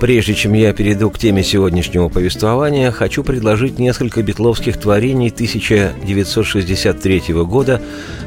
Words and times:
Прежде 0.00 0.34
чем 0.34 0.54
я 0.54 0.72
перейду 0.72 1.10
к 1.10 1.18
теме 1.18 1.44
сегодняшнего 1.44 2.08
повествования, 2.08 2.90
хочу 2.90 3.22
предложить 3.22 3.78
несколько 3.78 4.22
битловских 4.22 4.78
творений 4.78 5.28
1963 5.28 7.22
года 7.44 7.82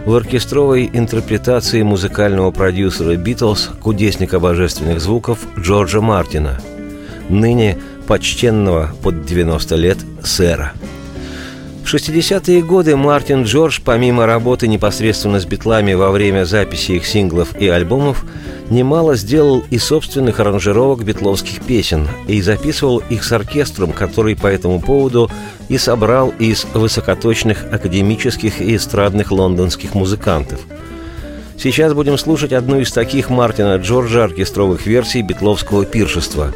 в 0.05 0.13
оркестровой 0.13 0.87
интерпретации 0.93 1.81
музыкального 1.81 2.51
продюсера 2.51 3.15
«Битлз», 3.15 3.71
кудесника 3.81 4.39
божественных 4.39 5.01
звуков 5.01 5.39
Джорджа 5.57 5.99
Мартина, 5.99 6.61
ныне 7.29 7.79
почтенного 8.05 8.91
под 9.01 9.25
90 9.25 9.75
лет 9.75 9.97
сэра. 10.23 10.73
В 11.83 11.93
60-е 11.93 12.63
годы 12.63 12.95
Мартин 12.95 13.43
Джордж, 13.43 13.79
помимо 13.83 14.25
работы 14.25 14.67
непосредственно 14.67 15.39
с 15.39 15.45
битлами 15.45 15.93
во 15.93 16.11
время 16.11 16.45
записи 16.45 16.93
их 16.93 17.05
синглов 17.05 17.55
и 17.59 17.67
альбомов, 17.67 18.23
немало 18.69 19.15
сделал 19.15 19.63
и 19.69 19.77
собственных 19.77 20.39
аранжировок 20.39 21.03
битловских 21.03 21.61
песен 21.61 22.07
и 22.27 22.41
записывал 22.41 22.99
их 23.09 23.23
с 23.23 23.31
оркестром, 23.33 23.91
который 23.91 24.35
по 24.35 24.47
этому 24.47 24.79
поводу 24.79 25.29
и 25.67 25.77
собрал 25.77 26.33
из 26.39 26.65
высокоточных 26.73 27.65
академических 27.71 28.61
и 28.61 28.77
эстрадных 28.77 29.31
лондонских 29.31 29.93
музыкантов. 29.93 30.61
Сейчас 31.59 31.93
будем 31.93 32.17
слушать 32.17 32.53
одну 32.53 32.79
из 32.79 32.91
таких 32.91 33.29
Мартина 33.29 33.75
Джорджа 33.75 34.23
оркестровых 34.23 34.85
версий 34.85 35.21
битловского 35.21 35.85
пиршества. 35.85 36.53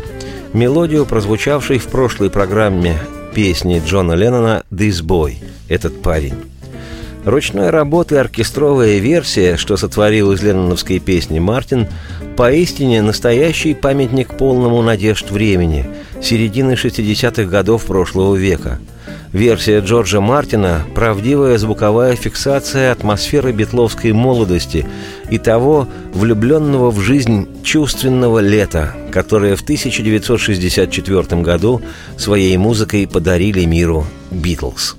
Мелодию, 0.54 1.06
прозвучавшей 1.06 1.80
в 1.80 1.88
прошлой 1.88 2.30
программе 2.30 2.98
песни 3.38 3.80
Джона 3.86 4.14
Леннона 4.14 4.64
«This 4.72 5.04
Boy»– 5.04 5.36
«Этот 5.70 6.02
парень». 6.02 6.34
Ручной 7.24 7.70
работы 7.70 8.18
оркестровая 8.18 8.98
версия, 8.98 9.58
что 9.58 9.78
сотворил 9.78 10.32
из 10.32 10.42
ленноновской 10.42 10.98
песни 10.98 11.38
Мартин, 11.38 11.86
поистине 12.36 13.04
настоящий 13.04 13.76
памятник 13.76 14.36
полному 14.36 14.82
надежд 14.82 15.30
времени, 15.30 15.86
середины 16.22 16.74
60-х 16.74 17.44
годов 17.44 17.86
прошлого 17.86 18.36
века. 18.36 18.80
Версия 19.34 19.80
Джорджа 19.80 20.22
Мартина– 20.22 20.86
правдивая 20.96 21.58
звуковая 21.58 22.16
фиксация 22.16 22.92
атмосферы 22.92 23.52
битловской 23.52 24.14
молодости 24.14 24.86
и 25.30 25.38
того 25.38 25.88
влюбленного 26.14 26.92
в 26.92 27.00
жизнь 27.02 27.48
чувственного 27.64 28.40
лета, 28.40 28.96
которое 29.12 29.56
в 29.56 29.62
1964 29.62 31.42
году 31.42 31.82
своей 32.18 32.56
музыкой 32.58 33.08
подарили 33.08 33.66
миру 33.66 34.06
«Битлз». 34.32 34.96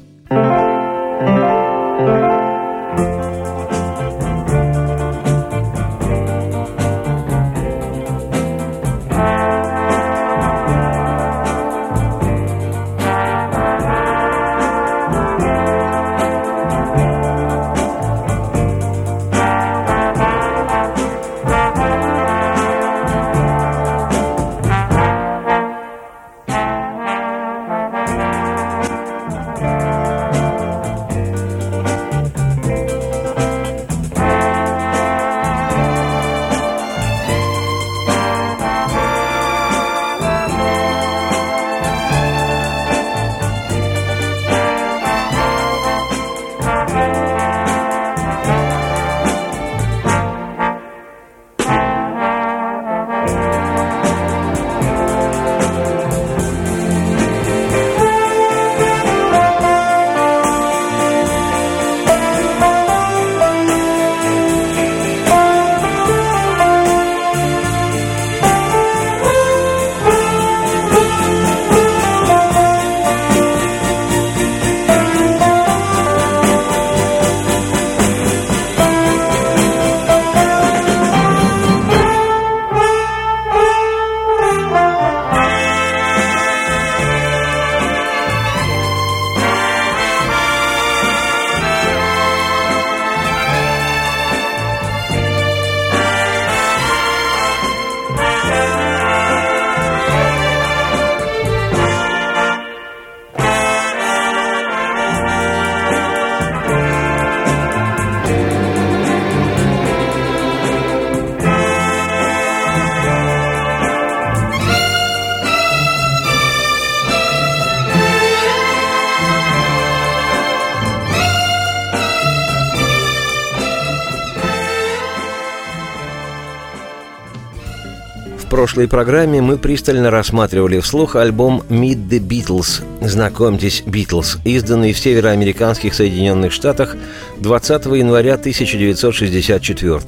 Прошлой 128.78 128.90
программе 128.90 129.42
мы 129.42 129.58
пристально 129.58 130.08
рассматривали 130.08 130.78
вслух 130.78 131.16
альбом 131.16 131.64
«Meet 131.68 132.08
the 132.08 132.20
Beatles» 132.20 132.84
«Знакомьтесь, 133.00 133.82
Beatles», 133.84 134.38
изданный 134.44 134.92
в 134.92 134.98
североамериканских 135.00 135.94
Соединенных 135.94 136.52
Штатах 136.52 136.94
20 137.40 137.86
января 137.86 138.34
1964 138.34 140.00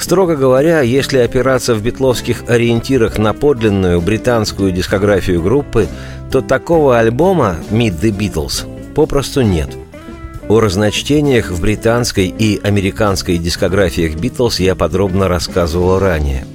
Строго 0.00 0.34
говоря, 0.34 0.80
если 0.80 1.18
опираться 1.18 1.74
в 1.74 1.82
битловских 1.82 2.44
ориентирах 2.48 3.18
на 3.18 3.34
подлинную 3.34 4.00
британскую 4.00 4.72
дискографию 4.72 5.42
группы, 5.42 5.86
то 6.32 6.40
такого 6.40 6.98
альбома 6.98 7.56
«Meet 7.70 8.00
the 8.00 8.16
Beatles» 8.16 8.64
попросту 8.94 9.42
нет– 9.42 9.68
о 10.48 10.60
разночтениях 10.60 11.50
в 11.50 11.60
британской 11.60 12.28
и 12.28 12.58
американской 12.62 13.36
дискографиях 13.36 14.14
«Битлз» 14.14 14.58
я 14.60 14.74
подробно 14.74 15.28
рассказывал 15.28 15.98
ранее– 15.98 16.46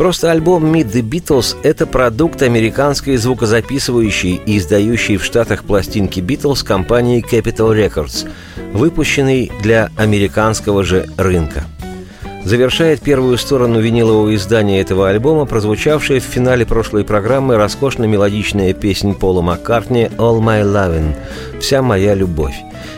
Просто 0.00 0.30
альбом 0.30 0.64
Meet 0.64 0.92
the 0.92 1.02
Beatles– 1.02 1.58
это 1.62 1.86
продукт 1.86 2.40
американской 2.40 3.18
звукозаписывающей 3.18 4.40
и 4.46 4.56
издающей 4.56 5.18
в 5.18 5.24
Штатах 5.26 5.64
пластинки 5.64 6.20
Beatles 6.20 6.64
компании 6.64 7.22
Capitol 7.22 7.76
Records, 7.76 8.26
выпущенный 8.72 9.52
для 9.60 9.90
американского 9.98 10.84
же 10.84 11.04
рынка. 11.18 11.64
Завершает 12.44 13.02
первую 13.02 13.36
сторону 13.36 13.80
винилового 13.80 14.34
издания 14.34 14.80
этого 14.80 15.08
альбома 15.08 15.44
прозвучавшая 15.44 16.20
в 16.20 16.24
финале 16.24 16.64
прошлой 16.64 17.04
программы 17.04 17.56
роскошно-мелодичная 17.56 18.72
песня 18.72 19.12
Пола 19.12 19.42
Маккартни 19.42 20.04
«All 20.16 20.40
My 20.40 20.62
Lovin'– 20.62 21.14
«Вся 21.60 21.82
моя 21.82 22.14
любовь». 22.14 22.54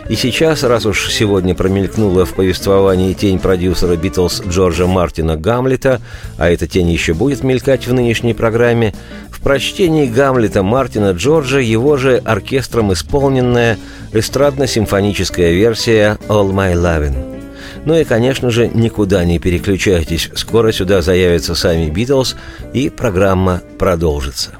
И 0.08 0.14
сейчас, 0.14 0.62
раз 0.62 0.86
уж 0.86 1.10
сегодня 1.10 1.54
промелькнула 1.54 2.24
в 2.24 2.34
повествовании 2.34 3.14
тень 3.14 3.38
продюсера 3.38 3.96
Битлз 3.96 4.42
Джорджа 4.46 4.86
Мартина 4.86 5.36
Гамлета, 5.36 6.00
а 6.38 6.48
эта 6.48 6.66
тень 6.68 6.90
еще 6.90 7.14
будет 7.14 7.42
мелькать 7.42 7.86
в 7.86 7.92
нынешней 7.92 8.34
программе, 8.34 8.94
в 9.30 9.40
прочтении 9.40 10.06
Гамлета 10.06 10.62
Мартина 10.62 11.12
Джорджа 11.12 11.58
его 11.58 11.96
же 11.96 12.18
оркестром 12.24 12.92
исполненная 12.92 13.78
эстрадно-симфоническая 14.12 15.52
версия 15.52 16.18
«All 16.28 16.52
My 16.52 16.74
Lovin'». 16.74 17.41
Ну 17.84 17.96
и, 17.96 18.04
конечно 18.04 18.50
же, 18.50 18.68
никуда 18.68 19.24
не 19.24 19.38
переключайтесь. 19.38 20.30
Скоро 20.34 20.72
сюда 20.72 21.02
заявятся 21.02 21.54
сами 21.54 21.90
Битлз, 21.90 22.36
и 22.72 22.90
программа 22.90 23.60
продолжится. 23.78 24.50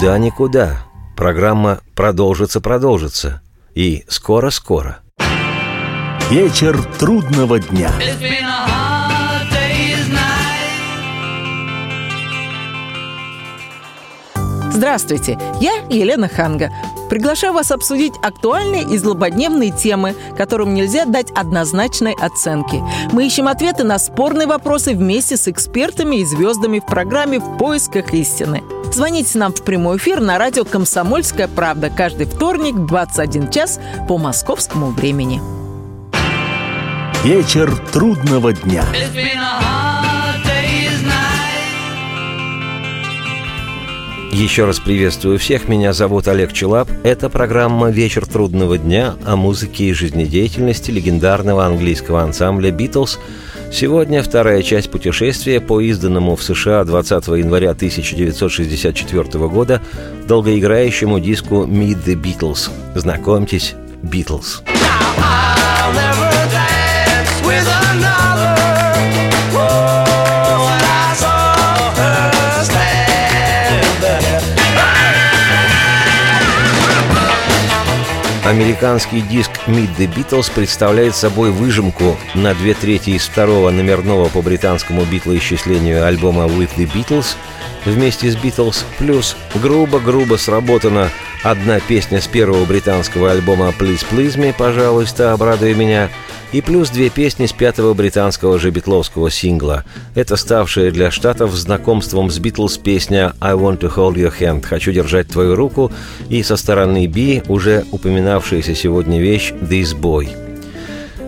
Никуда-никуда. 0.00 0.78
Программа 1.14 1.80
продолжится, 1.94 2.62
продолжится. 2.62 3.42
И 3.74 4.06
скоро-скоро. 4.08 5.00
Вечер 6.30 6.82
трудного 6.98 7.60
дня. 7.60 7.90
Здравствуйте, 14.72 15.38
я 15.60 15.72
Елена 15.90 16.28
Ханга. 16.28 16.70
Приглашаю 17.10 17.52
вас 17.52 17.70
обсудить 17.70 18.14
актуальные 18.22 18.84
и 18.84 18.96
злободневные 18.96 19.70
темы, 19.70 20.14
которым 20.38 20.72
нельзя 20.72 21.04
дать 21.04 21.30
однозначной 21.32 22.14
оценки. 22.14 22.82
Мы 23.12 23.26
ищем 23.26 23.48
ответы 23.48 23.84
на 23.84 23.98
спорные 23.98 24.46
вопросы 24.46 24.94
вместе 24.94 25.36
с 25.36 25.46
экспертами 25.46 26.16
и 26.16 26.24
звездами 26.24 26.78
в 26.78 26.86
программе 26.86 27.38
«В 27.38 27.58
поисках 27.58 28.14
истины». 28.14 28.62
Звоните 28.92 29.38
нам 29.38 29.52
в 29.52 29.62
прямой 29.62 29.98
эфир 29.98 30.20
на 30.20 30.36
радио 30.36 30.64
«Комсомольская 30.64 31.46
правда» 31.46 31.90
каждый 31.90 32.26
вторник 32.26 32.74
в 32.74 32.86
21 32.86 33.50
час 33.50 33.78
по 34.08 34.18
московскому 34.18 34.90
времени. 34.90 35.40
Вечер 37.22 37.76
трудного 37.92 38.52
дня. 38.52 38.84
Еще 44.32 44.64
раз 44.64 44.80
приветствую 44.80 45.38
всех. 45.38 45.68
Меня 45.68 45.92
зовут 45.92 46.26
Олег 46.26 46.52
Челап. 46.52 46.88
Это 47.04 47.28
программа 47.28 47.90
«Вечер 47.90 48.26
трудного 48.26 48.78
дня» 48.78 49.14
о 49.24 49.36
музыке 49.36 49.84
и 49.84 49.92
жизнедеятельности 49.92 50.90
легендарного 50.90 51.64
английского 51.64 52.22
ансамбля 52.22 52.70
«Битлз». 52.70 53.18
Сегодня 53.72 54.22
вторая 54.22 54.62
часть 54.62 54.90
путешествия 54.90 55.60
по 55.60 55.80
изданному 55.80 56.34
в 56.34 56.42
США 56.42 56.84
20 56.84 57.28
января 57.28 57.70
1964 57.70 59.48
года 59.48 59.80
долгоиграющему 60.26 61.20
диску 61.20 61.64
«Meet 61.64 62.04
the 62.04 62.14
Beatles». 62.20 62.70
Знакомьтесь, 62.96 63.74
«Битлз». 64.02 64.62
Американский 78.50 79.20
диск 79.20 79.52
Meet 79.68 79.96
the 79.96 80.12
Beatles 80.12 80.50
представляет 80.52 81.14
собой 81.14 81.52
выжимку 81.52 82.16
на 82.34 82.52
две 82.52 82.74
трети 82.74 83.10
из 83.10 83.22
второго 83.22 83.70
номерного 83.70 84.28
по 84.28 84.42
британскому 84.42 85.04
битлоисчислению 85.04 86.04
альбома 86.04 86.46
With 86.46 86.70
the 86.76 86.90
Beatles 86.92 87.36
вместе 87.84 88.28
с 88.28 88.34
Beatles, 88.34 88.84
плюс 88.98 89.36
грубо-грубо 89.54 90.34
сработана 90.34 91.10
одна 91.44 91.78
песня 91.78 92.20
с 92.20 92.26
первого 92.26 92.64
британского 92.64 93.30
альбома 93.30 93.68
Please 93.68 94.04
Please 94.10 94.36
Me, 94.36 94.52
пожалуйста, 94.52 95.32
обрадуй 95.32 95.74
меня, 95.74 96.10
и 96.52 96.60
плюс 96.60 96.90
две 96.90 97.10
песни 97.10 97.46
с 97.46 97.52
пятого 97.52 97.94
британского 97.94 98.58
же 98.58 98.70
битловского 98.70 99.30
сингла. 99.30 99.84
Это 100.14 100.36
ставшая 100.36 100.90
для 100.90 101.10
штатов 101.10 101.54
знакомством 101.54 102.30
с 102.30 102.38
Битлз 102.38 102.78
песня 102.78 103.34
«I 103.40 103.54
want 103.54 103.80
to 103.80 103.94
hold 103.94 104.14
your 104.14 104.32
hand» 104.38 104.66
«Хочу 104.66 104.92
держать 104.92 105.28
твою 105.28 105.54
руку» 105.54 105.92
и 106.28 106.42
со 106.42 106.56
стороны 106.56 107.06
Би 107.06 107.42
уже 107.48 107.84
упоминавшаяся 107.92 108.74
сегодня 108.74 109.20
вещь 109.20 109.52
«This 109.52 109.94
Boy». 109.98 110.28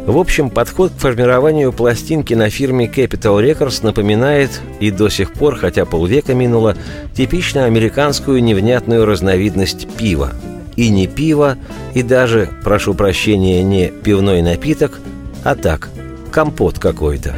В 0.07 0.19
общем, 0.19 0.51
подход 0.51 0.91
к 0.91 0.99
формированию 0.99 1.73
пластинки 1.73 2.35
на 2.35 2.51
фирме 2.51 2.87
Capital 2.87 3.41
Records 3.41 3.85
напоминает, 3.85 4.61
и 4.81 4.91
до 4.91 5.09
сих 5.09 5.33
пор, 5.33 5.55
хотя 5.55 5.85
полвека 5.85 6.35
минуло, 6.35 6.77
типично 7.15 7.67
американскую 7.67 8.43
невнятную 8.43 9.07
разновидность 9.07 9.87
пива. 9.97 10.33
И 10.77 10.89
не 10.89 11.07
пиво, 11.07 11.59
и 11.95 12.03
даже, 12.03 12.51
прошу 12.65 12.95
прощения, 12.95 13.63
не 13.63 13.89
пивной 13.89 14.43
напиток– 14.43 15.01
а 15.45 15.57
так, 15.57 15.91
компот 16.31 16.79
какой-то. 16.79 17.35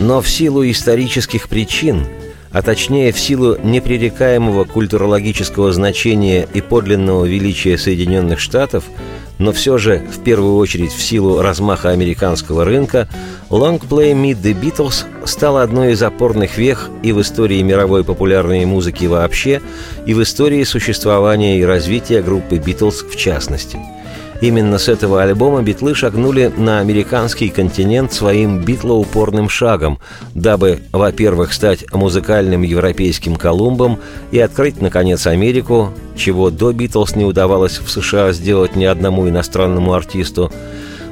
Но 0.00 0.20
в 0.20 0.28
силу 0.28 0.68
исторических 0.68 1.48
причин, 1.48 2.06
а 2.52 2.62
точнее 2.62 3.12
в 3.12 3.18
силу 3.18 3.56
непререкаемого 3.62 4.64
культурологического 4.64 5.72
значения 5.72 6.46
и 6.52 6.60
подлинного 6.60 7.24
величия 7.24 7.78
Соединенных 7.78 8.40
Штатов– 8.40 8.84
но 9.42 9.52
все 9.52 9.76
же, 9.76 9.98
в 9.98 10.20
первую 10.22 10.56
очередь 10.56 10.92
в 10.92 11.02
силу 11.02 11.42
размаха 11.42 11.90
американского 11.90 12.64
рынка, 12.64 13.08
Long 13.50 13.80
Play 13.80 14.12
Meet 14.12 14.40
the 14.40 14.54
Beatles 14.54 15.04
стала 15.26 15.62
одной 15.62 15.92
из 15.92 16.02
опорных 16.02 16.58
вех 16.58 16.90
и 17.02 17.10
в 17.10 17.20
истории 17.20 17.60
мировой 17.62 18.04
популярной 18.04 18.64
музыки 18.66 19.06
вообще, 19.06 19.60
и 20.06 20.14
в 20.14 20.22
истории 20.22 20.62
существования 20.62 21.58
и 21.58 21.64
развития 21.64 22.22
группы 22.22 22.56
Beatles 22.56 23.08
в 23.08 23.16
частности– 23.16 23.78
Именно 24.42 24.78
с 24.78 24.88
этого 24.88 25.22
альбома 25.22 25.62
битлы 25.62 25.94
шагнули 25.94 26.52
на 26.56 26.80
американский 26.80 27.48
континент 27.48 28.12
своим 28.12 28.58
битлоупорным 28.58 29.48
шагом, 29.48 30.00
дабы, 30.34 30.80
во-первых, 30.90 31.52
стать 31.52 31.84
музыкальным 31.92 32.62
европейским 32.62 33.36
Колумбом 33.36 34.00
и 34.32 34.40
открыть, 34.40 34.80
наконец, 34.80 35.28
Америку, 35.28 35.92
чего 36.16 36.50
до 36.50 36.72
Битлз 36.72 37.14
не 37.14 37.24
удавалось 37.24 37.78
в 37.78 37.88
США 37.88 38.32
сделать 38.32 38.74
ни 38.74 38.84
одному 38.84 39.28
иностранному 39.28 39.94
артисту. 39.94 40.50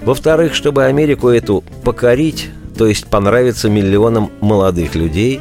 Во-вторых, 0.03 0.53
чтобы 0.53 0.87
Америку 0.87 1.29
эту 1.29 1.63
покорить, 1.85 2.49
то 2.77 2.89
есть 2.89 3.07
понравиться 3.07 3.71
миллионам 3.71 4.33
молодых 4.41 4.97
людей. 4.97 5.41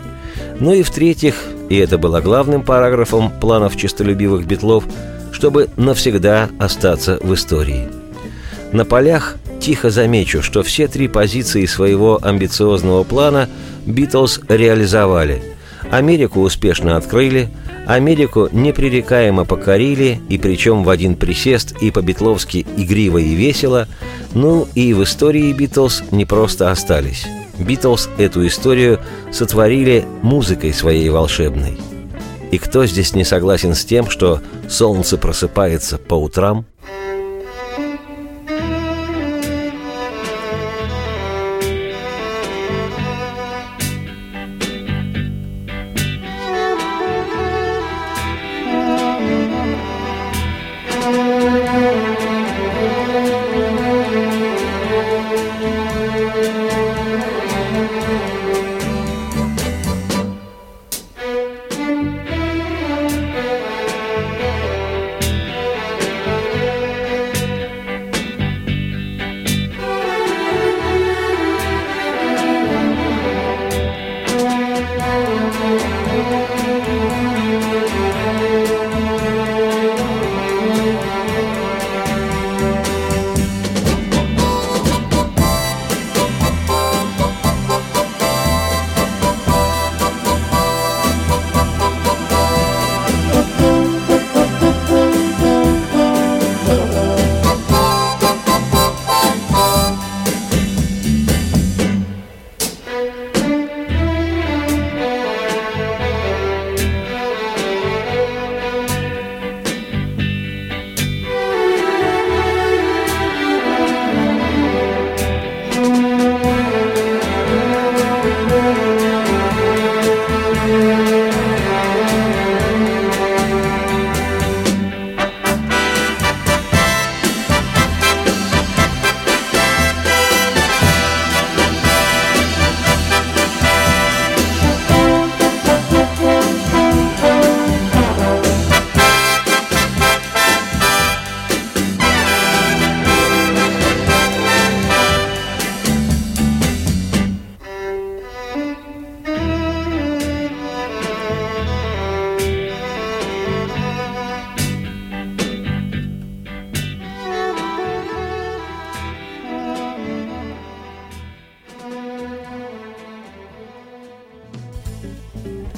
Ну 0.60 0.74
и 0.74 0.84
в-третьих, 0.84 1.34
и 1.70 1.78
это 1.78 1.98
было 1.98 2.22
главным 2.22 2.62
параграфом 2.62 3.32
планов 3.32 3.76
честолюбивых 3.76 4.46
битлов– 4.46 4.84
чтобы 5.32 5.70
навсегда 5.78 6.50
остаться 6.60 7.18
в 7.22 7.34
истории. 7.34 7.88
На 8.72 8.86
полях 8.86 9.38
тихо 9.60 9.90
замечу, 9.90 10.42
что 10.42 10.64
все 10.64 10.88
три 10.88 11.08
позиции 11.08 11.66
своего 11.66 12.20
амбициозного 12.22 13.04
плана 13.04 13.50
Битлз 13.86 14.42
реализовали. 14.48 15.42
Америку 15.92 16.42
успешно 16.42 16.98
открыли, 16.98 17.50
Америку 17.88 18.50
непререкаемо 18.52 19.46
покорили, 19.46 20.22
и 20.30 20.38
причем 20.38 20.84
в 20.84 20.90
один 20.90 21.16
присест 21.16 21.76
и 21.82 21.90
по-битловски 21.90 22.66
игриво 22.78 23.18
и 23.18 23.34
весело, 23.34 23.88
ну 24.36 24.68
и 24.76 24.94
в 24.94 25.04
истории 25.04 25.52
Битлз 25.54 26.04
не 26.12 26.26
просто 26.26 26.70
остались. 26.70 27.26
Битлз 27.58 28.10
эту 28.20 28.46
историю 28.46 29.00
сотворили 29.32 30.06
музыкой 30.22 30.74
своей 30.74 31.10
волшебной– 31.10 31.78
и 32.52 32.58
кто 32.58 32.86
здесь 32.86 33.14
не 33.16 33.24
согласен 33.24 33.76
с 33.76 33.86
тем, 33.86 34.10
что 34.10 34.42
солнце 34.68 35.18
просыпается 35.18 35.98
по 35.98 36.16
утрам– 36.16 36.66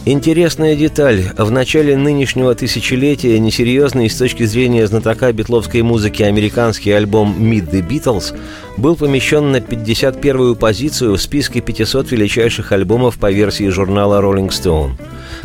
Интересная 0.03 0.75
деталь. 0.75 1.25
В 1.37 1.51
начале 1.51 1.95
нынешнего 1.95 2.55
тысячелетия 2.55 3.37
несерьезный 3.37 4.09
с 4.09 4.17
точки 4.17 4.45
зрения 4.45 4.87
знатока 4.87 5.31
битловской 5.31 5.83
музыки 5.83 6.23
американский 6.23 6.89
альбом 6.89 7.35
«Meet 7.37 7.69
the 7.69 7.87
Beatles» 7.87 8.35
был 8.77 8.95
помещен 8.95 9.51
на 9.51 9.57
51-ю 9.57 10.55
позицию 10.55 11.17
в 11.17 11.21
списке 11.21 11.61
500 11.61 12.11
величайших 12.11 12.71
альбомов 12.71 13.19
по 13.19 13.31
версии 13.31 13.67
журнала 13.69 14.19
Rolling 14.23 14.49
Stone. 14.49 14.93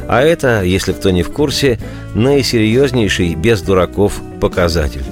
А 0.08 0.22
это, 0.22 0.62
если 0.62 0.94
кто 0.94 1.10
не 1.10 1.22
в 1.22 1.30
курсе, 1.30 1.78
наисерьезнейший, 2.14 3.34
без 3.34 3.60
дураков, 3.60 4.22
показатель. 4.40 5.04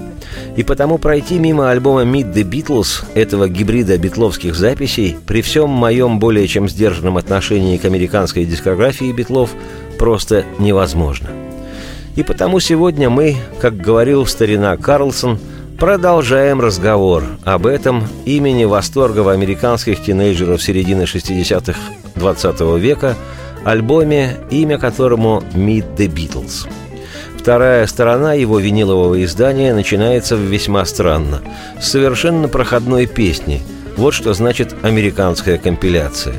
И 0.57 0.63
потому 0.63 0.99
пройти 0.99 1.39
мимо 1.39 1.71
альбома 1.71 2.03
Meet 2.03 2.33
the 2.33 2.43
Beatles, 2.45 3.05
этого 3.15 3.49
гибрида 3.49 3.99
битловских 3.99 4.55
записей, 4.55 5.17
при 5.27 5.43
всем 5.43 5.69
моем 5.69 6.21
более 6.21 6.47
чем 6.47 6.69
сдержанном 6.69 7.17
отношении 7.17 7.77
к 7.77 7.85
американской 7.85 8.45
дискографии 8.45 9.11
битлов, 9.13 9.51
просто 9.99 10.45
невозможно. 10.61 11.31
И 12.15 12.23
потому 12.23 12.61
сегодня 12.61 13.11
мы, 13.11 13.37
как 13.61 13.77
говорил 13.77 14.27
старина 14.27 14.77
Карлсон, 14.77 15.41
продолжаем 15.79 16.61
разговор 16.61 17.25
об 17.43 17.67
этом 17.67 18.05
имени 18.25 18.65
восторга 18.65 19.21
в 19.21 19.29
американских 19.31 20.01
тинейджеров 20.01 20.63
середины 20.63 21.03
60-х 21.03 21.79
20 22.15 22.61
века, 22.79 23.17
альбоме, 23.65 24.37
имя 24.51 24.79
которому 24.79 25.43
«Meet 25.55 25.97
the 25.97 26.07
Beatles». 26.07 26.69
Вторая 27.45 27.87
сторона 27.87 28.33
его 28.33 28.59
винилового 28.59 29.23
издания 29.23 29.75
начинается 29.75 30.35
весьма 30.35 30.87
странно. 30.87 31.43
С 31.79 31.91
совершенно 31.91 32.49
проходной 32.49 33.05
песни. 33.05 33.61
Вот 33.99 34.15
что 34.15 34.33
значит 34.33 34.75
американская 34.81 35.59
компиляция. 35.59 36.37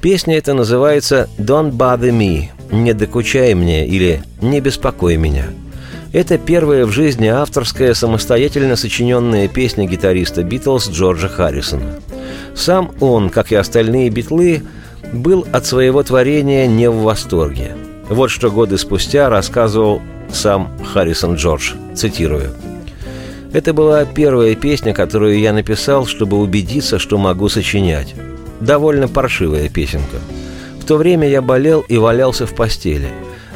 Песня 0.00 0.38
эта 0.38 0.54
называется 0.54 1.28
«Don't 1.36 1.72
bother 1.72 2.10
me»– 2.10 2.44
«Не 2.72 2.94
докучай 2.94 3.52
мне» 3.52 3.86
или 3.86 4.22
«Не 4.40 4.62
беспокой 4.62 5.18
меня». 5.18 5.44
Это 6.14 6.38
первая 6.38 6.86
в 6.86 6.90
жизни 6.90 7.26
авторская 7.26 7.92
самостоятельно 7.92 8.76
сочиненная 8.76 9.46
песня 9.46 9.86
гитариста 9.86 10.42
Битлз 10.42 10.88
Джорджа 10.88 11.28
Харрисона. 11.28 12.00
Сам 12.56 12.92
он, 13.00 13.28
как 13.28 13.52
и 13.52 13.56
остальные 13.56 14.08
битлы, 14.08 14.62
был 15.12 15.46
от 15.52 15.66
своего 15.66 16.02
творения 16.02 16.66
не 16.66 16.88
в 16.88 17.02
восторге. 17.02 17.76
Вот 18.10 18.28
что 18.30 18.50
годы 18.50 18.76
спустя 18.76 19.30
рассказывал 19.30 20.02
сам 20.32 20.76
Харрисон 20.92 21.36
Джордж, 21.36 21.74
цитирую. 21.94 22.52
«Это 23.52 23.72
была 23.72 24.04
первая 24.04 24.56
песня, 24.56 24.92
которую 24.92 25.38
я 25.38 25.52
написал, 25.52 26.06
чтобы 26.06 26.36
убедиться, 26.38 26.98
что 26.98 27.18
могу 27.18 27.48
сочинять. 27.48 28.14
довольно 28.60 29.08
паршивая 29.08 29.70
песенка. 29.70 30.18
В 30.80 30.84
то 30.84 30.96
время 30.96 31.26
я 31.26 31.40
болел 31.40 31.80
и 31.88 31.96
валялся 31.96 32.46
в 32.46 32.54
постели. 32.54 33.08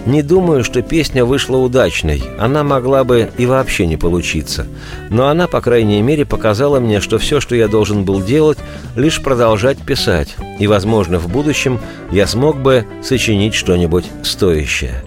Не 0.06 0.22
думаю, 0.22 0.64
что 0.64 0.82
песня 0.82 1.24
вышла 1.24 1.56
удачной, 1.56 2.22
она 2.38 2.62
могла 2.62 3.04
бы 3.04 3.30
и 3.38 3.46
вообще 3.46 3.86
не 3.86 3.96
получиться. 3.96 4.66
Но 5.08 5.28
она, 5.28 5.46
по 5.46 5.60
крайней 5.62 6.02
мере, 6.02 6.26
показала 6.26 6.78
мне, 6.78 7.00
что 7.00 7.18
все, 7.18 7.40
что 7.40 7.54
я 7.54 7.68
должен 7.68 8.04
был 8.04 8.22
делать, 8.22 8.58
лишь 8.96 9.22
продолжать 9.22 9.78
писать. 9.78 10.36
И, 10.58 10.66
возможно, 10.66 11.18
в 11.18 11.28
будущем 11.28 11.80
я 12.10 12.26
смог 12.26 12.58
бы 12.58 12.84
сочинить 13.02 13.54
что-нибудь 13.54 14.04
стоящее. 14.22 15.02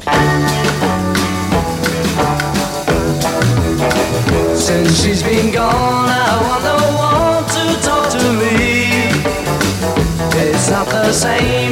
Not 10.77 10.91
the 10.91 11.11
same, 11.11 11.66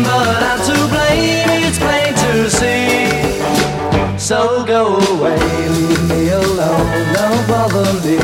away, 5.25 5.69
leave 5.69 6.03
me 6.09 6.29
alone, 6.29 7.13
don't 7.13 7.47
bother 7.47 7.93
me. 8.05 8.17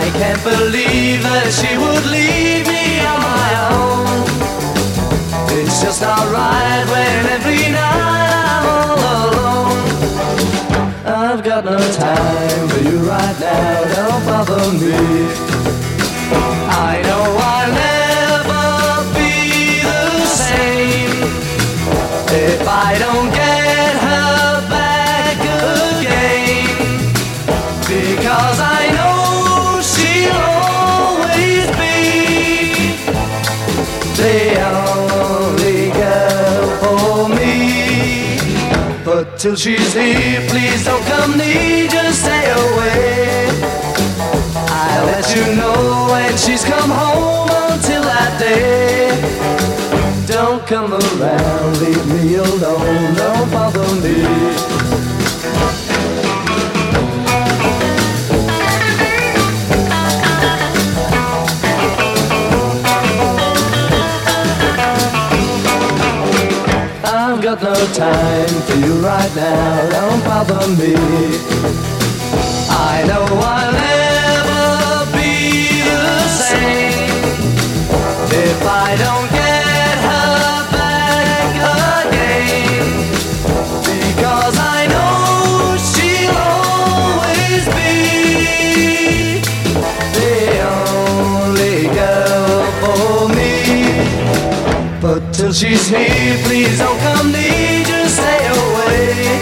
I 0.00 0.02
can't 0.18 0.42
believe 0.42 1.22
that 1.22 1.48
she 1.58 1.70
would 1.82 2.04
leave 2.16 2.66
me 2.66 2.84
on 3.10 3.20
my 3.32 3.50
own. 3.76 4.22
It's 5.58 5.80
just 5.82 6.00
not 6.00 6.24
right 6.32 6.84
when 6.92 7.26
every 7.36 7.64
night 7.80 8.32
I'm 8.52 8.64
all 8.76 8.96
alone. 9.28 9.80
I've 11.04 11.42
got 11.44 11.64
no 11.64 11.78
time 11.78 12.68
for 12.68 12.80
you 12.88 12.98
right 13.12 13.36
now, 13.40 13.94
don't 13.96 14.24
bother 14.26 14.64
me. 14.80 14.96
I 16.88 16.94
know 17.06 17.24
I'll 17.52 17.72
never 17.86 18.64
be 19.18 19.32
the 19.82 20.26
same 20.26 21.12
if 22.30 22.66
I 22.66 22.96
don't 22.98 23.30
get 23.34 23.51
till 39.42 39.56
she's 39.56 39.92
here, 39.92 40.40
please 40.48 40.84
don't 40.84 41.04
come 41.04 41.36
near, 41.36 41.88
just 41.88 42.20
stay 42.22 42.44
away. 42.52 43.48
I'll 44.54 45.06
let 45.06 45.34
you 45.34 45.56
know 45.56 46.06
when 46.12 46.36
she's 46.36 46.64
come 46.64 46.88
home 46.88 47.50
until 47.72 48.02
that 48.02 48.38
day. 48.38 49.10
Don't 50.28 50.64
come 50.64 50.92
around, 50.92 51.80
leave 51.80 52.06
me 52.06 52.36
alone, 52.36 53.14
don't 53.16 53.50
bother 53.50 53.82
me. 54.00 55.01
No 67.82 67.92
time 67.94 68.62
for 68.62 68.76
you 68.76 68.94
right 69.04 69.34
now, 69.34 69.90
don't 69.90 70.24
bother 70.24 70.68
me. 70.78 70.94
I 72.70 73.02
know 73.08 73.26
I'll 73.26 73.72
never 73.72 75.10
be 75.10 75.82
the 75.82 76.28
same 76.28 77.10
if 78.30 78.62
I 78.64 78.94
don't 79.04 79.31
till 95.52 95.68
she's 95.70 95.88
here, 95.88 96.36
please 96.44 96.78
don't 96.78 96.98
come 97.00 97.32
near, 97.32 97.84
just 97.84 98.16
stay 98.16 98.46
away. 98.46 99.40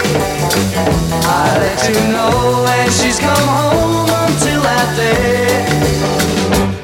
I'll 1.23 1.59
let 1.59 1.89
you 1.89 1.99
know 2.11 2.63
when 2.65 2.89
she's 2.91 3.19
come 3.19 3.47
home 3.47 4.09
until 4.27 4.61
that 4.61 4.95
day. 4.97 5.65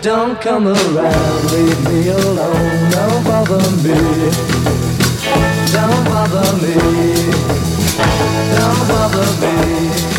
Don't 0.01 0.39
come 0.39 0.67
around, 0.67 1.51
leave 1.51 1.79
me 1.85 2.09
alone, 2.09 2.91
don't 2.91 3.23
bother 3.23 3.63
me. 3.83 4.31
Don't 5.73 6.03
bother 6.05 6.49
me. 6.63 6.75
Don't 8.55 8.87
bother 8.87 9.27
me. 9.41 10.16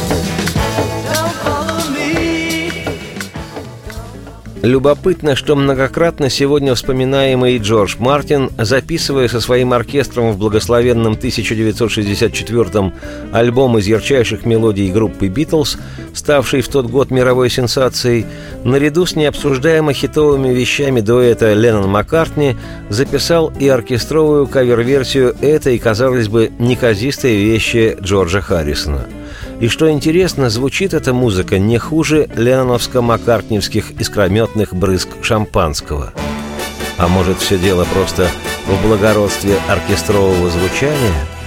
Любопытно, 4.69 5.35
что 5.35 5.57
многократно 5.57 6.29
сегодня 6.29 6.75
вспоминаемый 6.75 7.57
Джордж 7.57 7.95
Мартин, 7.99 8.51
записывая 8.59 9.27
со 9.27 9.41
своим 9.41 9.73
оркестром 9.73 10.33
в 10.33 10.39
благословенном 10.39 11.15
1964-м 11.15 12.93
альбом 13.33 13.79
из 13.79 13.87
ярчайших 13.87 14.45
мелодий 14.45 14.93
группы 14.93 15.29
«Битлз», 15.29 15.79
ставший 16.13 16.61
в 16.61 16.69
тот 16.69 16.85
год 16.85 17.11
мировой 17.11 17.49
сенсацией, 17.49 18.27
наряду 18.63 19.07
с 19.07 19.17
необсуждаемо 19.17 19.95
хитовыми 19.95 20.53
вещами 20.53 21.01
дуэта 21.01 21.55
Леннон 21.55 21.89
Маккартни 21.89 22.55
записал 22.91 23.51
и 23.59 23.69
оркестровую 23.69 24.49
кавер-версию 24.49 25.35
этой, 25.41 25.79
казалось 25.79 26.29
бы, 26.29 26.53
неказистой 26.59 27.37
вещи 27.37 27.97
Джорджа 28.03 28.43
Харрисона– 28.43 29.07
и 29.61 29.69
что 29.69 29.91
интересно, 29.91 30.51
звучит 30.51 30.95
эта 30.95 31.13
музыка 31.13 31.59
не 31.59 31.79
хуже 31.79 32.29
ленноновско-маккартневских 32.35 34.01
искрометных 34.01 34.75
брызг 34.75 35.09
шампанского. 35.23 36.13
А 36.97 37.09
может, 37.09 37.39
все 37.39 37.59
дело 37.59 37.87
просто 37.93 38.29
в 38.67 38.87
благородстве 38.87 39.57
оркестрового 39.69 40.51
звучания– 40.51 41.27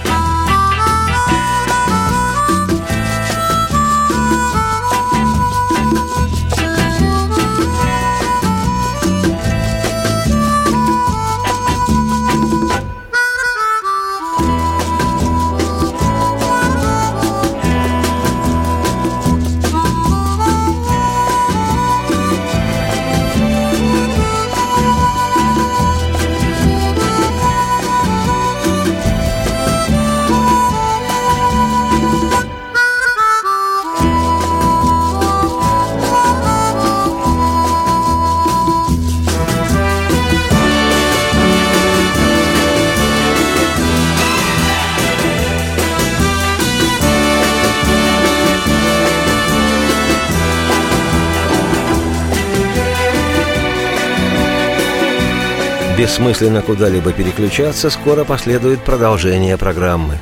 Бессмысленно 56.02 56.62
куда-либо 56.62 57.12
переключаться, 57.12 57.88
скоро 57.88 58.24
последует 58.24 58.82
продолжение 58.84 59.56
программы. 59.56 60.18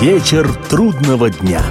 Вечер 0.00 0.52
трудного 0.68 1.30
дня. 1.30 1.62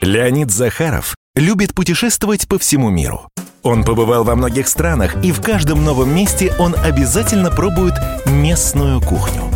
Леонид 0.00 0.52
Захаров 0.52 1.16
любит 1.34 1.74
путешествовать 1.74 2.46
по 2.46 2.60
всему 2.60 2.88
миру. 2.88 3.28
Он 3.64 3.82
побывал 3.82 4.22
во 4.22 4.36
многих 4.36 4.68
странах, 4.68 5.16
и 5.24 5.32
в 5.32 5.42
каждом 5.42 5.84
новом 5.84 6.14
месте 6.14 6.54
он 6.60 6.76
обязательно 6.76 7.50
пробует 7.50 7.94
местную 8.26 9.00
кухню. 9.00 9.55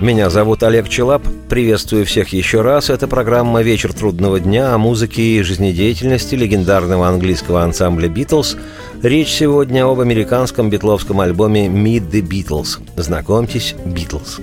Меня 0.00 0.28
зовут 0.28 0.62
Олег 0.62 0.90
Челап. 0.90 1.22
Приветствую 1.48 2.04
всех 2.04 2.28
еще 2.28 2.60
раз. 2.60 2.90
Это 2.90 3.08
программа 3.08 3.62
«Вечер 3.62 3.94
трудного 3.94 4.38
дня» 4.38 4.74
о 4.74 4.78
музыке 4.78 5.22
и 5.22 5.42
жизнедеятельности 5.42 6.34
легендарного 6.34 7.08
английского 7.08 7.62
ансамбля 7.62 8.06
«Битлз». 8.06 8.58
Речь 9.02 9.30
сегодня 9.30 9.86
об 9.86 9.98
американском 9.98 10.68
битловском 10.68 11.20
альбоме 11.20 11.68
«Meet 11.68 12.10
the 12.10 12.20
Beatles». 12.20 12.78
Знакомьтесь, 12.96 13.74
«Битлз». 13.86 14.40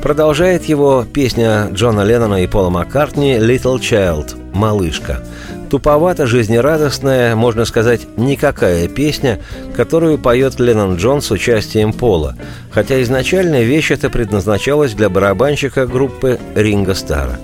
Продолжает 0.00 0.66
его 0.66 1.04
песня 1.12 1.70
Джона 1.72 2.02
Леннона 2.02 2.44
и 2.44 2.46
Пола 2.46 2.70
Маккартни 2.70 3.32
«Little 3.32 3.80
Child»– 3.80 4.36
«Малышка». 4.54 5.24
Туповато 5.70 6.26
жизнерадостная, 6.26 7.36
можно 7.36 7.66
сказать, 7.66 8.06
никакая 8.16 8.88
песня, 8.88 9.38
которую 9.76 10.16
поет 10.16 10.58
Леннон 10.58 10.96
Джон 10.96 11.20
с 11.20 11.30
участием 11.30 11.92
Пола, 11.92 12.36
хотя 12.70 13.02
изначально 13.02 13.62
вещь 13.62 13.90
эта 13.90 14.08
предназначалась 14.08 14.94
для 14.94 15.10
барабанщика 15.10 15.86
группы 15.86 16.38
Ринга 16.54 16.94
Стара. 16.94 17.38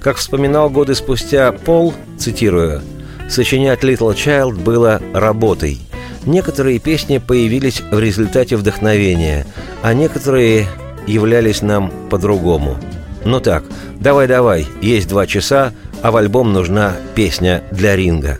Как 0.00 0.16
вспоминал 0.16 0.68
годы 0.68 0.96
спустя 0.96 1.52
Пол, 1.52 1.94
цитирую, 2.18 2.82
«Сочинять 3.28 3.84
Little 3.84 4.14
Child 4.14 4.60
было 4.60 5.00
работой. 5.12 5.78
Некоторые 6.26 6.80
песни 6.80 7.18
появились 7.18 7.80
в 7.80 7.98
результате 7.98 8.56
вдохновения, 8.56 9.46
а 9.82 9.94
некоторые 9.94 10.66
являлись 11.06 11.62
нам 11.62 11.92
по-другому. 12.10 12.76
Ну 13.24 13.40
так, 13.40 13.64
давай-давай, 14.00 14.66
есть 14.82 15.08
два 15.08 15.26
часа, 15.26 15.72
а 16.04 16.10
в 16.10 16.16
альбом 16.16 16.52
нужна 16.52 16.92
песня 17.14 17.62
для 17.70 17.96
ринга. 17.96 18.38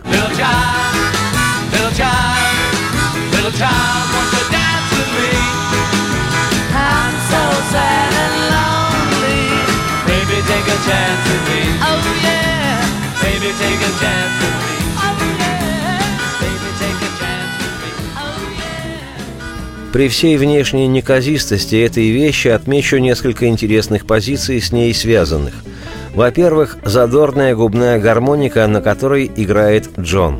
При 19.91 20.09
всей 20.09 20.37
внешней 20.37 20.87
неказистости 20.87 21.75
этой 21.83 22.11
вещи 22.11 22.49
отмечу 22.49 22.97
несколько 22.97 23.47
интересных 23.47 24.05
позиций 24.05 24.61
с 24.61 24.71
ней 24.71 24.93
связанных– 24.93 25.55
во-первых, 26.15 26.77
задорная 26.83 27.55
губная 27.55 27.99
гармоника, 27.99 28.65
на 28.67 28.81
которой 28.81 29.29
играет 29.35 29.89
Джон. 29.99 30.39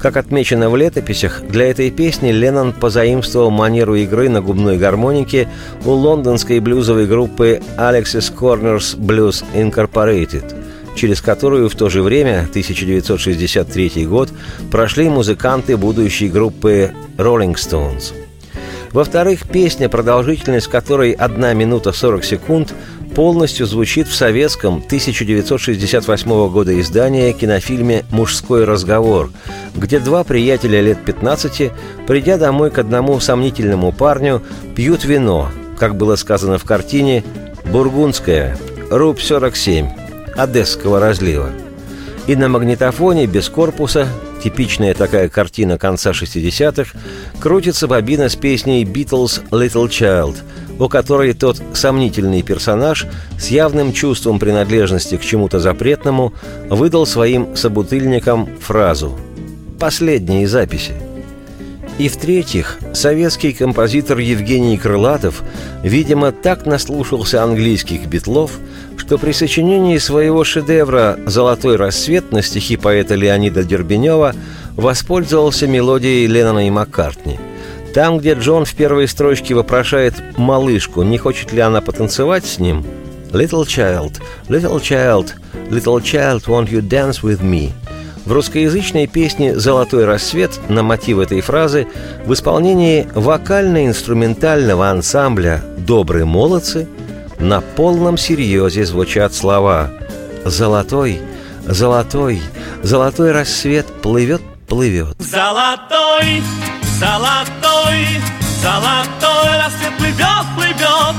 Как 0.00 0.16
отмечено 0.16 0.70
в 0.70 0.76
летописях, 0.76 1.42
для 1.46 1.68
этой 1.68 1.90
песни 1.90 2.30
Леннон 2.30 2.72
позаимствовал 2.72 3.50
манеру 3.50 3.96
игры 3.96 4.30
на 4.30 4.40
губной 4.40 4.78
гармонике 4.78 5.46
у 5.84 5.90
лондонской 5.90 6.58
блюзовой 6.60 7.06
группы 7.06 7.60
Alexis 7.76 8.32
Corners 8.34 8.96
Blues 8.96 9.44
Incorporated, 9.54 10.54
через 10.94 11.20
которую 11.20 11.68
в 11.68 11.74
то 11.74 11.90
же 11.90 12.02
время, 12.02 12.46
1963 12.48 14.06
год, 14.06 14.30
прошли 14.70 15.10
музыканты 15.10 15.76
будущей 15.76 16.30
группы 16.30 16.92
Rolling 17.18 17.56
Stones. 17.56 18.14
Во-вторых, 18.92 19.48
песня, 19.48 19.88
продолжительность 19.88 20.66
которой 20.66 21.12
1 21.12 21.56
минута 21.56 21.92
40 21.92 22.24
секунд, 22.24 22.74
полностью 23.14 23.66
звучит 23.66 24.08
в 24.08 24.14
советском 24.14 24.78
1968 24.78 26.48
года 26.50 26.78
издании 26.80 27.32
кинофильме 27.32 28.04
«Мужской 28.10 28.64
разговор», 28.64 29.30
где 29.74 30.00
два 30.00 30.24
приятеля 30.24 30.80
лет 30.80 31.04
15, 31.04 31.70
придя 32.06 32.36
домой 32.36 32.70
к 32.70 32.78
одному 32.78 33.18
сомнительному 33.20 33.92
парню, 33.92 34.42
пьют 34.74 35.04
вино, 35.04 35.50
как 35.78 35.96
было 35.96 36.16
сказано 36.16 36.58
в 36.58 36.64
картине 36.64 37.24
«Бургундское, 37.66 38.56
руб 38.90 39.20
47, 39.20 39.88
Одесского 40.36 40.98
разлива». 40.98 41.50
И 42.30 42.36
на 42.36 42.48
магнитофоне 42.48 43.26
без 43.26 43.48
корпуса, 43.48 44.06
типичная 44.40 44.94
такая 44.94 45.28
картина 45.28 45.78
конца 45.78 46.12
60-х, 46.12 46.96
крутится 47.40 47.88
бобина 47.88 48.28
с 48.28 48.36
песней 48.36 48.84
«Beatles 48.84 49.42
Little 49.50 49.88
Child», 49.88 50.36
у 50.78 50.88
которой 50.88 51.32
тот 51.32 51.60
сомнительный 51.74 52.42
персонаж 52.42 53.08
с 53.36 53.48
явным 53.48 53.92
чувством 53.92 54.38
принадлежности 54.38 55.16
к 55.16 55.22
чему-то 55.22 55.58
запретному 55.58 56.32
выдал 56.68 57.04
своим 57.04 57.56
собутыльникам 57.56 58.48
фразу 58.60 59.18
«Последние 59.80 60.46
записи». 60.46 60.92
И 61.98 62.08
в-третьих, 62.08 62.78
советский 62.94 63.52
композитор 63.52 64.18
Евгений 64.18 64.78
Крылатов, 64.78 65.42
видимо, 65.82 66.30
так 66.30 66.64
наслушался 66.64 67.42
английских 67.42 68.06
битлов, 68.06 68.52
что 69.00 69.16
при 69.16 69.32
сочинении 69.32 69.96
своего 69.98 70.44
шедевра 70.44 71.18
«Золотой 71.26 71.76
рассвет» 71.76 72.32
на 72.32 72.42
стихи 72.42 72.76
поэта 72.76 73.14
Леонида 73.14 73.64
Дербенева 73.64 74.34
воспользовался 74.76 75.66
мелодией 75.66 76.26
Леннона 76.26 76.66
и 76.66 76.70
Маккартни– 76.70 77.40
там, 77.94 78.18
где 78.18 78.34
Джон 78.34 78.64
в 78.64 78.74
первой 78.74 79.08
строчке 79.08 79.54
вопрошает 79.54 80.14
малышку, 80.36 81.02
не 81.02 81.18
хочет 81.18 81.52
ли 81.52 81.60
она 81.60 81.80
потанцевать 81.80 82.46
с 82.46 82.58
ним, 82.60 82.84
«Little 83.32 83.64
child, 83.64 84.20
little 84.48 84.80
child, 84.80 85.32
little 85.70 86.00
child, 86.00 86.44
won't 86.46 86.68
you 86.68 86.80
dance 86.80 87.22
with 87.22 87.40
me?» 87.40 87.72
В 88.24 88.32
русскоязычной 88.32 89.08
песне 89.08 89.58
«Золотой 89.58 90.04
рассвет» 90.04 90.52
на 90.68 90.84
мотив 90.84 91.18
этой 91.18 91.40
фразы 91.40 91.88
в 92.24 92.32
исполнении 92.32 93.08
вокально-инструментального 93.14 94.88
ансамбля 94.90 95.60
«Добрые 95.78 96.24
молодцы» 96.24 96.86
на 97.40 97.60
полном 97.60 98.18
серьезе 98.18 98.84
звучат 98.84 99.34
слова 99.34 99.90
«Золотой, 100.44 101.20
золотой, 101.66 102.40
золотой 102.82 103.32
рассвет 103.32 103.86
плывет, 104.02 104.42
плывет». 104.68 105.16
Золотой 105.18 106.42
Золотой, 107.00 108.06
золотой 108.62 109.56
рассвет 109.56 109.96
плывет, 109.96 110.44
плывет 110.54 111.16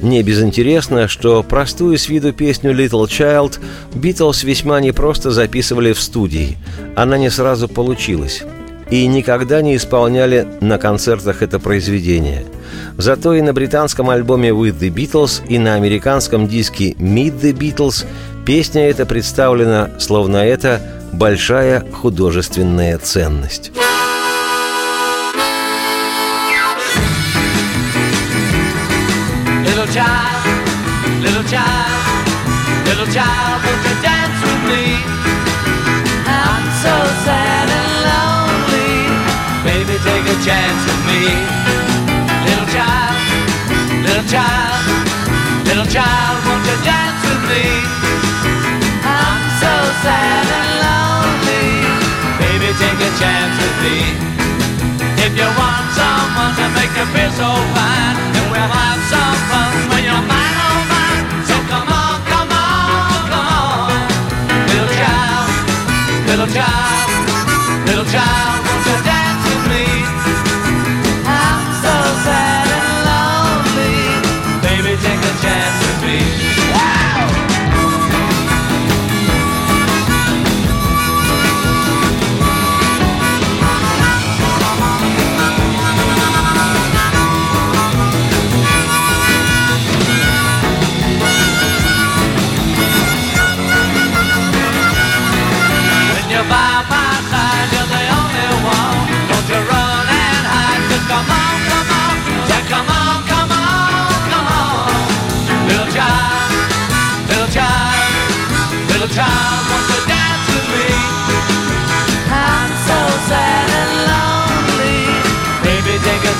не 0.00 0.20
безинтересно, 0.24 1.06
что 1.06 1.44
простую 1.44 1.96
с 1.96 2.08
виду 2.08 2.32
песню 2.32 2.72
«Little 2.72 3.06
Child» 3.06 3.60
Битлз 3.94 4.42
весьма 4.42 4.80
непросто 4.80 5.30
записывали 5.30 5.92
в 5.92 6.00
студии. 6.00 6.58
Она 6.96 7.18
не 7.18 7.30
сразу 7.30 7.68
получилась. 7.68 8.42
И 8.92 9.06
никогда 9.06 9.62
не 9.62 9.76
исполняли 9.76 10.46
на 10.60 10.76
концертах 10.76 11.40
это 11.40 11.58
произведение. 11.58 12.44
Зато 12.98 13.32
и 13.32 13.40
на 13.40 13.54
британском 13.54 14.10
альбоме 14.10 14.50
«With 14.50 14.78
the 14.78 14.90
Beatles» 14.90 15.40
и 15.48 15.58
на 15.58 15.76
американском 15.76 16.46
диске 16.46 16.90
«Meet 16.90 17.40
the 17.40 17.52
Beatles» 17.54 18.04
песня 18.44 18.90
эта 18.90 19.06
представлена, 19.06 19.98
словно 19.98 20.36
это 20.36 20.82
большая 21.10 21.86
художественная 21.90 22.98
ценность. 22.98 23.72
child, 29.90 30.44
little 31.22 31.44
child, 31.50 32.86
little 32.86 33.06
child, 33.12 34.11
chance 40.42 40.82
with 40.90 41.02
me. 41.06 41.22
Little 42.42 42.66
child, 42.74 43.14
little 44.02 44.26
child, 44.26 44.82
little 45.70 45.86
child, 45.86 46.34
won't 46.42 46.66
you 46.66 46.78
dance 46.82 47.22
with 47.30 47.42
me? 47.46 47.62
I'm 49.06 49.42
so 49.62 49.74
sad 50.02 50.46
and 50.58 50.70
lonely. 50.82 51.86
Baby, 52.42 52.74
take 52.74 53.00
a 53.06 53.12
chance 53.22 53.54
with 53.62 53.76
me. 53.86 53.98
If 55.22 55.30
you 55.38 55.46
want 55.46 55.86
someone 55.94 56.52
to 56.58 56.66
make 56.74 56.90
you 56.98 57.06
feel 57.14 57.30
so 57.38 57.50
fine, 57.78 57.91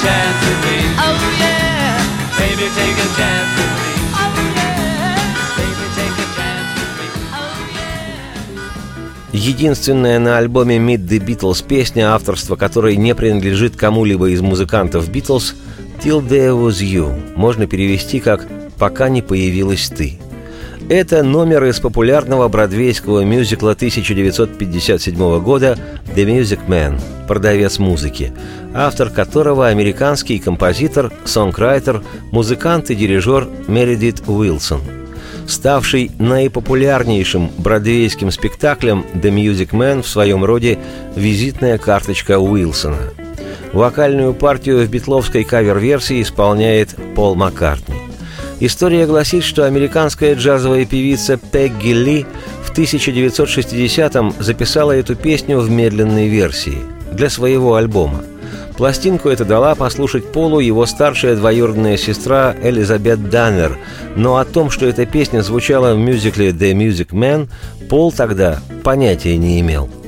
chance 0.03 0.39
with 0.47 0.61
me. 0.67 0.79
Oh 0.99 1.15
yeah, 1.39 1.95
baby, 2.39 2.67
take 2.75 2.99
a 2.99 3.09
chance 3.17 3.51
with 3.59 3.75
me. 3.79 3.93
Oh 4.19 4.35
yeah, 4.59 5.15
baby, 5.59 5.87
take 5.99 6.19
a 6.25 6.29
chance 6.37 6.71
with 6.79 6.93
me. 6.99 7.07
Oh 7.31 7.55
yeah. 7.77 9.31
Единственная 9.33 10.19
на 10.19 10.39
альбоме 10.39 10.79
Meet 10.79 11.07
the 11.07 11.25
Beatles 11.25 11.65
песня, 11.65 12.15
авторство 12.15 12.57
которой 12.57 12.97
не 12.97 13.15
принадлежит 13.15 13.77
кому-либо 13.77 14.31
из 14.31 14.41
музыкантов 14.41 15.09
Beatles, 15.09 15.55
«Till 16.03 16.21
There 16.21 16.57
Was 16.59 16.83
You» 16.83 17.37
можно 17.37 17.69
перевести 17.69 18.19
как 18.19 18.49
«Пока 18.79 19.09
не 19.09 19.23
появилась 19.23 19.89
ты». 19.89 20.19
Это 20.89 21.23
номер 21.23 21.65
из 21.65 21.81
популярного 21.81 22.49
бродвейского 22.49 23.25
мюзикла 23.25 23.73
1957 23.73 25.41
года 25.41 25.79
«The 26.15 26.25
Music 26.25 26.61
Man»– 26.69 27.01
«Продавец 27.29 27.79
музыки», 27.79 28.33
автор 28.75 29.11
которого 29.11 29.69
американский 29.69 30.39
композитор, 30.39 31.13
сонграйтер, 31.25 32.03
музыкант 32.31 32.91
и 32.91 32.95
дирижер 32.95 33.49
Мередит 33.69 34.23
Уилсон– 34.27 34.81
ставший 35.47 36.11
наипопулярнейшим 36.19 37.51
бродвейским 37.59 38.31
спектаклем 38.31 39.05
«The 39.15 39.31
Music 39.31 39.71
Man» 39.71 40.03
в 40.03 40.09
своем 40.09 40.45
роде 40.45 40.79
визитная 41.15 41.79
карточка 41.79 42.39
Уилсона. 42.39 42.99
Вокальную 43.73 44.35
партию 44.35 44.85
в 44.85 44.91
битловской 44.91 45.45
кавер-версии 45.45 46.21
исполняет 46.23 46.95
Пол 47.15 47.35
Маккартни. 47.35 48.12
История 48.65 49.07
гласит, 49.07 49.43
что 49.43 49.65
американская 49.65 50.37
джазовая 50.37 50.85
певица 50.85 51.37
Пегги 51.37 51.89
Ли 51.89 52.27
в 52.63 52.73
1960-м 52.73 54.35
записала 54.39 54.93
эту 54.93 55.17
песню 55.17 55.59
в 55.59 55.69
медленной 55.69 56.29
версии 56.29 56.79
для 57.11 57.29
своего 57.29 57.75
альбома. 57.75 58.23
Пластинку 58.77 59.31
это 59.31 59.45
дала 59.45 59.75
послушать 59.75 60.31
Полу 60.31 60.61
его 60.61 60.87
старшая 60.87 61.35
двоюродная 61.35 61.97
сестра 61.97 62.55
Элизабет 62.63 63.31
Даннер, 63.31 63.79
но 64.15 64.37
о 64.37 64.45
том, 64.45 64.71
что 64.71 64.87
эта 64.87 65.07
песня 65.07 65.43
звучала 65.43 65.97
в 65.97 65.99
мюзикле 65.99 66.51
«The 66.51 66.73
Music 66.73 67.09
Man», 67.09 67.49
Пол 67.89 68.13
тогда 68.13 68.61
понятия 68.85 69.37
не 69.39 69.59
имел– 69.59 69.91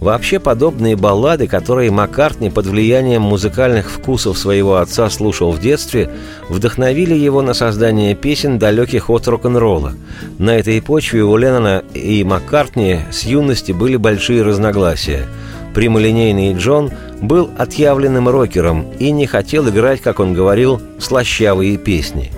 Вообще 0.00 0.38
подобные 0.38 0.94
баллады, 0.94 1.46
которые 1.46 1.90
Маккартни 1.90 2.50
под 2.50 2.66
влиянием 2.66 3.22
музыкальных 3.22 3.90
вкусов 3.90 4.36
своего 4.36 4.76
отца 4.76 5.08
слушал 5.08 5.52
в 5.52 5.60
детстве, 5.60 6.10
вдохновили 6.50 7.14
его 7.14 7.40
на 7.40 7.54
создание 7.54 8.14
песен, 8.14 8.58
далеких 8.58 9.08
от 9.08 9.26
рок-н-ролла. 9.26 9.94
На 10.38 10.56
этой 10.58 10.82
почве 10.82 11.24
у 11.24 11.34
Леннона 11.36 11.82
и 11.94 12.22
Маккартни 12.24 13.00
с 13.10 13.22
юности 13.24 13.72
были 13.72 13.96
большие 13.96 14.42
разногласия. 14.42 15.26
Прямолинейный 15.74 16.52
Джон 16.52 16.90
был 17.22 17.50
отъявленным 17.56 18.28
рокером 18.28 18.92
и 18.98 19.10
не 19.10 19.26
хотел 19.26 19.66
играть, 19.68 20.02
как 20.02 20.20
он 20.20 20.34
говорил, 20.34 20.80
слащавые 20.98 21.78
песни. 21.78 22.30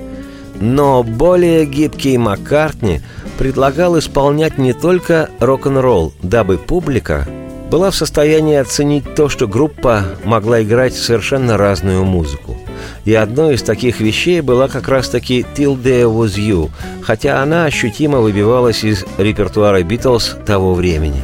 Но 0.60 1.02
более 1.02 1.66
гибкий 1.66 2.18
Маккартни 2.18 3.00
предлагал 3.36 3.98
исполнять 3.98 4.58
не 4.58 4.72
только 4.72 5.28
рок-н-ролл, 5.40 6.12
дабы 6.22 6.56
публика 6.56 7.26
была 7.70 7.90
в 7.90 7.96
состоянии 7.96 8.56
оценить 8.56 9.14
то, 9.14 9.28
что 9.28 9.46
группа 9.46 10.04
могла 10.24 10.62
играть 10.62 10.94
совершенно 10.94 11.56
разную 11.56 12.04
музыку. 12.04 12.56
И 13.04 13.14
одной 13.14 13.54
из 13.54 13.62
таких 13.62 14.00
вещей 14.00 14.40
была 14.40 14.68
как 14.68 14.88
раз-таки 14.88 15.44
«Till 15.56 15.80
There 15.80 16.12
Was 16.12 16.38
You», 16.38 16.70
хотя 17.02 17.42
она 17.42 17.64
ощутимо 17.64 18.18
выбивалась 18.18 18.84
из 18.84 19.04
репертуара 19.18 19.82
«Битлз» 19.82 20.36
того 20.46 20.74
времени. 20.74 21.22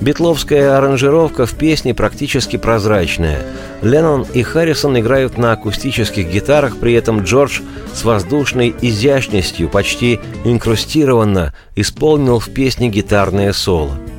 Битловская 0.00 0.78
аранжировка 0.78 1.44
в 1.44 1.54
песне 1.54 1.92
практически 1.92 2.56
прозрачная. 2.56 3.40
Леннон 3.82 4.24
и 4.32 4.42
Харрисон 4.42 4.98
играют 4.98 5.36
на 5.36 5.52
акустических 5.52 6.26
гитарах, 6.26 6.78
при 6.78 6.94
этом 6.94 7.22
Джордж 7.24 7.60
с 7.92 8.02
воздушной 8.04 8.74
изящностью, 8.80 9.68
почти 9.68 10.18
инкрустированно, 10.44 11.52
исполнил 11.76 12.38
в 12.38 12.48
песне 12.48 12.88
гитарное 12.88 13.52
соло– 13.52 13.92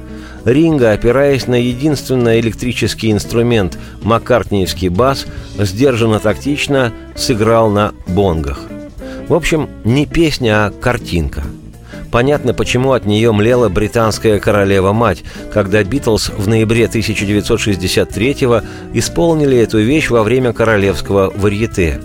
Ринга, 0.45 0.91
опираясь 0.91 1.47
на 1.47 1.55
единственный 1.55 2.39
электрический 2.39 3.11
инструмент– 3.11 3.77
маккартниевский 4.01 4.89
бас, 4.89 5.25
сдержанно 5.57 6.19
тактично 6.19 6.93
сыграл 7.15 7.69
на 7.69 7.93
бонгах. 8.07 8.59
В 9.27 9.33
общем, 9.33 9.69
не 9.83 10.05
песня, 10.05 10.65
а 10.65 10.71
картинка. 10.71 11.43
Понятно, 12.11 12.53
почему 12.53 12.91
от 12.91 13.05
нее 13.05 13.31
млела 13.31 13.69
британская 13.69 14.39
королева-мать, 14.39 15.23
когда 15.53 15.81
Битлз 15.83 16.29
в 16.29 16.47
ноябре 16.47 16.85
1963-го 16.85 18.61
исполнили 18.93 19.57
эту 19.57 19.79
вещь 19.79 20.09
во 20.09 20.23
время 20.23 20.51
королевского 20.51 21.31
варьете. 21.33 22.01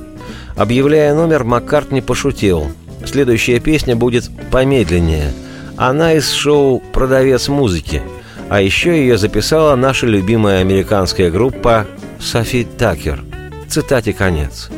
Объявляя 0.55 1.12
номер, 1.14 1.42
Маккартни 1.42 2.01
пошутил. 2.01 2.68
Следующая 3.05 3.59
песня 3.59 3.96
будет 3.96 4.31
помедленнее. 4.53 5.33
Она 5.77 6.14
из 6.14 6.31
шоу 6.31 6.81
«Продавец 6.92 7.49
музыки», 7.49 8.03
а 8.48 8.61
еще 8.61 8.96
ее 8.96 9.18
записала 9.18 9.74
наша 9.76 10.06
любимая 10.06 10.61
американская 10.61 11.30
группа 11.30 11.87
«Софи 12.20 12.64
Такер». 12.64 13.24
Цитате 13.68 14.12
конец. 14.12 14.70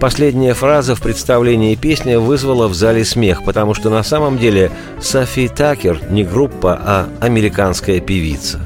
Последняя 0.00 0.54
фраза 0.54 0.94
в 0.94 1.00
представлении 1.00 1.74
песни 1.74 2.14
вызвала 2.16 2.68
в 2.68 2.74
зале 2.74 3.04
смех, 3.04 3.44
потому 3.44 3.74
что 3.74 3.90
на 3.90 4.02
самом 4.02 4.38
деле 4.38 4.70
Софи 5.00 5.48
Такер 5.48 6.00
не 6.10 6.24
группа, 6.24 6.78
а 6.80 7.08
американская 7.20 8.00
певица. 8.00 8.60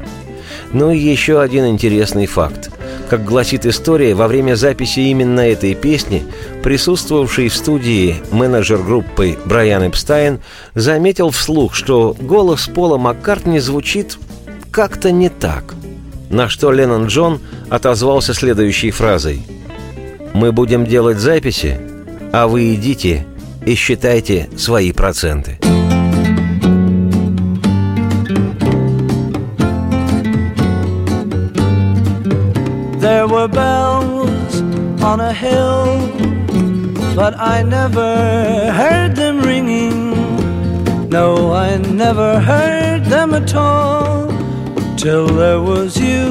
Ну 0.73 0.91
и 0.91 0.99
еще 0.99 1.41
один 1.41 1.67
интересный 1.67 2.27
факт. 2.27 2.71
Как 3.09 3.25
гласит 3.25 3.65
история, 3.65 4.15
во 4.15 4.29
время 4.29 4.55
записи 4.55 5.01
именно 5.01 5.41
этой 5.41 5.75
песни 5.75 6.25
присутствовавший 6.63 7.49
в 7.49 7.55
студии 7.55 8.17
менеджер 8.31 8.83
группы 8.83 9.39
Брайан 9.47 9.89
Эпстайн 9.89 10.41
заметил 10.75 11.31
вслух, 11.31 11.75
что 11.75 12.15
голос 12.21 12.67
Пола 12.67 12.99
Маккартни 12.99 13.61
звучит 13.61 14.19
как-то 14.71 15.11
не 15.11 15.31
так. 15.31 15.75
На 16.29 16.51
что 16.51 16.71
Леннон 16.71 17.07
Джон 17.07 17.41
отозвался 17.71 18.35
следующей 18.35 18.91
фразой. 18.91 19.43
«Мы 20.35 20.53
будем 20.53 20.85
делать 20.85 21.19
записи, 21.19 21.81
а 22.31 22.47
вы 22.47 22.75
идите 22.75 23.27
и 23.65 23.75
считайте 23.75 24.51
свои 24.59 24.93
проценты». 24.93 25.59
There 33.19 33.27
were 33.27 33.49
bells 33.49 34.61
on 35.03 35.19
a 35.19 35.33
hill, 35.33 35.87
but 37.17 37.35
I 37.37 37.65
never 37.65 38.71
heard 38.71 39.17
them 39.17 39.41
ringing. 39.41 41.09
No, 41.09 41.53
I 41.53 41.79
never 41.79 42.39
heard 42.39 43.07
them 43.07 43.35
at 43.35 43.53
all 43.57 44.29
till 44.97 45.27
there 45.27 45.61
was 45.61 45.99
you. 45.99 46.29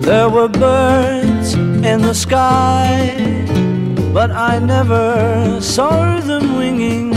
There 0.00 0.30
were 0.30 0.48
birds 0.48 1.52
in 1.52 2.00
the 2.00 2.14
sky, 2.14 3.12
but 4.14 4.30
I 4.30 4.58
never 4.58 5.60
saw 5.60 6.18
them 6.20 6.56
winging. 6.56 7.10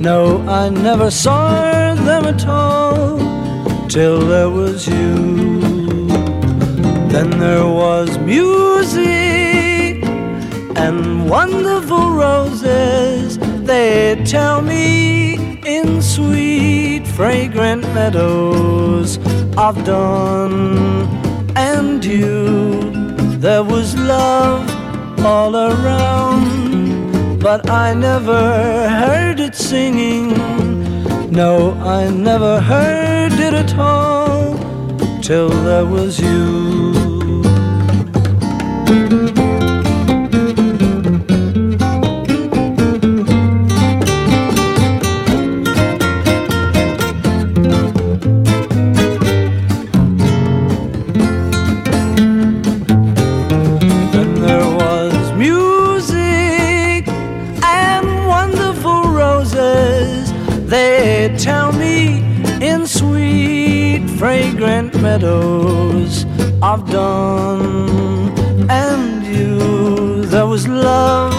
No, 0.00 0.46
I 0.46 0.68
never 0.68 1.10
saw 1.10 1.94
them 1.94 2.24
at 2.24 2.46
all 2.46 3.18
till 3.88 4.20
there 4.20 4.48
was 4.48 4.86
you. 4.86 5.55
Then 7.16 7.30
there 7.38 7.64
was 7.64 8.18
music 8.18 10.04
and 10.76 11.30
wonderful 11.30 12.10
roses. 12.10 13.38
They 13.38 14.22
tell 14.26 14.60
me 14.60 15.58
in 15.64 16.02
sweet, 16.02 17.06
fragrant 17.06 17.84
meadows 17.94 19.16
of 19.56 19.82
dawn 19.86 21.08
and 21.56 22.02
dew. 22.02 22.90
There 23.38 23.64
was 23.64 23.96
love 23.96 24.68
all 25.24 25.56
around, 25.56 27.40
but 27.40 27.70
I 27.70 27.94
never 27.94 28.90
heard 28.90 29.40
it 29.40 29.54
singing. 29.54 30.34
No, 31.32 31.72
I 31.80 32.10
never 32.10 32.60
heard 32.60 33.32
it 33.32 33.54
at 33.54 33.74
all 33.78 34.36
till 35.22 35.48
there 35.48 35.86
was 35.86 36.20
you. 36.20 37.05
I've 66.76 66.90
done. 66.90 68.68
And 68.68 69.24
you, 69.24 70.26
there 70.26 70.46
was 70.46 70.68
love 70.68 71.32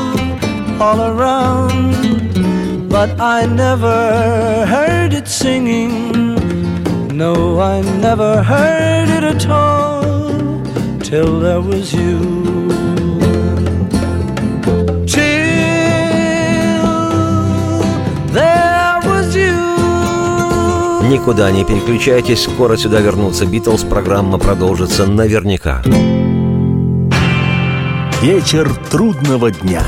all 0.81 0.99
around, 0.99 2.89
but 2.89 3.21
I 3.21 3.45
never 3.45 4.65
heard 4.65 5.13
it 5.13 5.27
singing. 5.27 5.93
No, 7.15 7.59
I 7.59 7.81
never 7.81 8.41
heard 8.41 9.09
it 9.09 9.23
at 9.23 9.47
all 9.47 10.63
till 11.01 11.39
there 11.39 11.61
was 11.61 11.93
you. 11.93 12.46
Никуда 21.27 21.51
не 21.51 21.65
переключайтесь, 21.65 22.43
скоро 22.43 22.77
сюда 22.77 23.01
вернутся 23.01 23.45
Битлз, 23.45 23.83
программа 23.83 24.37
продолжится 24.37 25.05
наверняка. 25.05 25.83
Вечер 28.21 28.73
трудного 28.89 29.51
дня. 29.51 29.83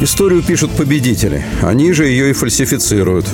Историю 0.00 0.44
пишут 0.44 0.70
победители. 0.70 1.44
Они 1.62 1.92
же 1.92 2.06
ее 2.06 2.30
и 2.30 2.32
фальсифицируют. 2.32 3.26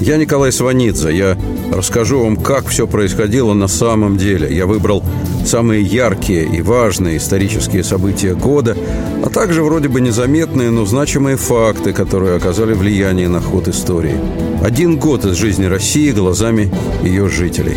Я 0.00 0.16
Николай 0.16 0.50
Сванидзе. 0.50 1.16
Я 1.16 1.38
расскажу 1.72 2.24
вам, 2.24 2.36
как 2.36 2.66
все 2.66 2.88
происходило 2.88 3.54
на 3.54 3.68
самом 3.68 4.16
деле. 4.16 4.52
Я 4.52 4.66
выбрал 4.66 5.04
самые 5.44 5.82
яркие 5.82 6.44
и 6.44 6.62
важные 6.62 7.16
исторические 7.16 7.84
события 7.84 8.34
года, 8.34 8.76
а 9.24 9.28
также 9.28 9.62
вроде 9.62 9.88
бы 9.88 10.00
незаметные, 10.00 10.70
но 10.70 10.84
значимые 10.84 11.36
факты, 11.36 11.92
которые 11.92 12.36
оказали 12.36 12.72
влияние 12.72 13.28
на 13.28 13.40
ход 13.40 13.68
истории. 13.68 14.18
Один 14.62 14.98
год 14.98 15.24
из 15.24 15.36
жизни 15.36 15.64
России 15.64 16.10
глазами 16.10 16.72
ее 17.02 17.28
жителей. 17.28 17.76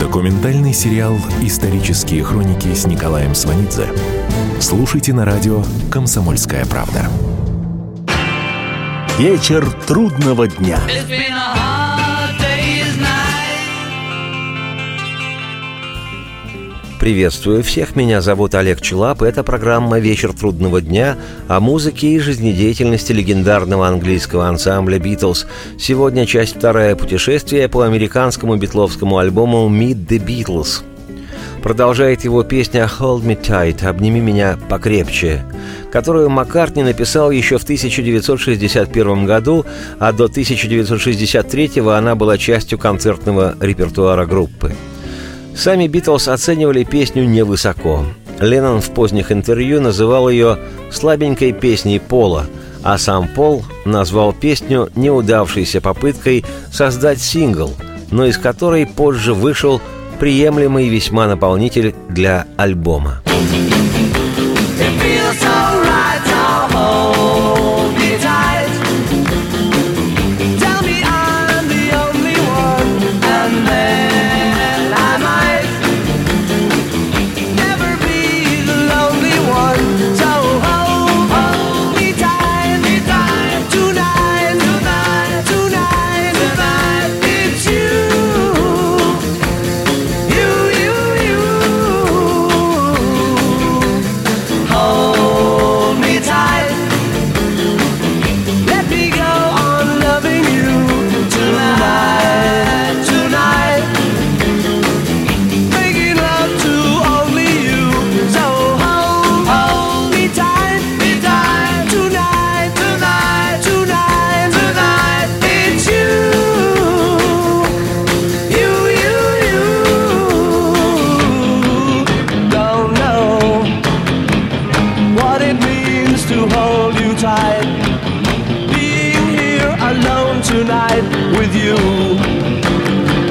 Документальный 0.00 0.72
сериал 0.72 1.18
«Исторические 1.42 2.24
хроники» 2.24 2.74
с 2.74 2.86
Николаем 2.86 3.34
Сванидзе. 3.34 3.86
Слушайте 4.58 5.12
на 5.12 5.24
радио 5.24 5.62
«Комсомольская 5.90 6.64
правда». 6.66 7.08
Вечер 9.18 9.70
трудного 9.86 10.48
дня. 10.48 10.80
Приветствую 17.00 17.62
всех, 17.62 17.96
меня 17.96 18.20
зовут 18.20 18.54
Олег 18.54 18.82
Челап, 18.82 19.22
это 19.22 19.42
программа 19.42 19.98
«Вечер 19.98 20.34
трудного 20.34 20.82
дня» 20.82 21.16
о 21.48 21.58
музыке 21.58 22.08
и 22.08 22.18
жизнедеятельности 22.18 23.12
легендарного 23.12 23.88
английского 23.88 24.46
ансамбля 24.46 24.98
«Битлз». 24.98 25.46
Сегодня 25.78 26.26
часть 26.26 26.58
вторая 26.58 26.94
путешествия 26.96 27.70
по 27.70 27.86
американскому 27.86 28.56
битловскому 28.56 29.16
альбому 29.16 29.70
«Meet 29.70 30.08
the 30.08 30.22
Beatles». 30.22 30.82
Продолжает 31.62 32.24
его 32.24 32.42
песня 32.42 32.86
«Hold 32.98 33.22
Me 33.22 33.40
Tight» 33.40 33.82
«Обними 33.82 34.20
меня 34.20 34.58
покрепче», 34.68 35.42
которую 35.90 36.28
Маккартни 36.28 36.82
написал 36.82 37.30
еще 37.30 37.56
в 37.56 37.62
1961 37.62 39.24
году, 39.24 39.64
а 39.98 40.12
до 40.12 40.24
1963 40.26 41.80
она 41.80 42.14
была 42.14 42.36
частью 42.36 42.78
концертного 42.78 43.56
репертуара 43.58 44.26
группы. 44.26 44.74
Сами 45.54 45.86
Битлз 45.86 46.28
оценивали 46.28 46.84
песню 46.84 47.24
невысоко. 47.24 48.04
Леннон 48.40 48.80
в 48.80 48.90
поздних 48.90 49.30
интервью 49.32 49.80
называл 49.80 50.30
ее 50.30 50.58
«слабенькой 50.90 51.52
песней 51.52 51.98
Пола», 51.98 52.46
а 52.82 52.96
сам 52.96 53.28
Пол 53.28 53.64
назвал 53.84 54.32
песню 54.32 54.88
неудавшейся 54.96 55.80
попыткой 55.80 56.44
создать 56.72 57.20
сингл, 57.20 57.72
но 58.10 58.24
из 58.24 58.38
которой 58.38 58.86
позже 58.86 59.34
вышел 59.34 59.80
приемлемый 60.18 60.88
весьма 60.88 61.26
наполнитель 61.26 61.94
для 62.08 62.46
альбома. 62.56 63.22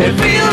It 0.09 0.17
feels 0.19 0.48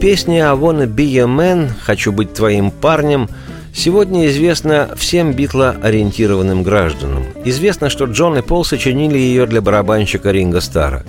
песне 0.00 0.44
«I 0.44 0.54
wanna 0.54 0.86
be 0.86 1.18
a 1.18 1.24
man» 1.24 1.70
«Хочу 1.82 2.12
быть 2.12 2.32
твоим 2.32 2.70
парнем» 2.70 3.28
сегодня 3.74 4.28
известно 4.28 4.90
всем 4.96 5.32
битло-ориентированным 5.32 6.62
гражданам. 6.62 7.24
Известно, 7.44 7.90
что 7.90 8.04
Джон 8.04 8.38
и 8.38 8.42
Пол 8.42 8.64
сочинили 8.64 9.18
ее 9.18 9.46
для 9.46 9.60
барабанщика 9.60 10.30
Ринга 10.30 10.60
Стара. 10.60 11.04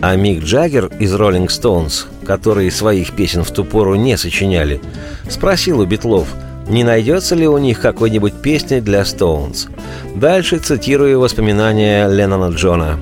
А 0.00 0.14
Мик 0.16 0.44
Джаггер 0.44 0.90
из 0.98 1.12
Rolling 1.14 1.48
Stones, 1.48 2.06
которые 2.24 2.70
своих 2.70 3.12
песен 3.12 3.42
в 3.42 3.50
ту 3.50 3.64
пору 3.64 3.96
не 3.96 4.16
сочиняли, 4.16 4.80
спросил 5.28 5.80
у 5.80 5.84
битлов, 5.84 6.28
не 6.68 6.84
найдется 6.84 7.34
ли 7.34 7.48
у 7.48 7.58
них 7.58 7.80
какой-нибудь 7.80 8.34
песни 8.34 8.80
для 8.80 9.02
Stones. 9.02 9.68
Дальше 10.14 10.58
цитирую 10.58 11.20
воспоминания 11.20 12.08
Леннона 12.08 12.54
Джона. 12.54 13.00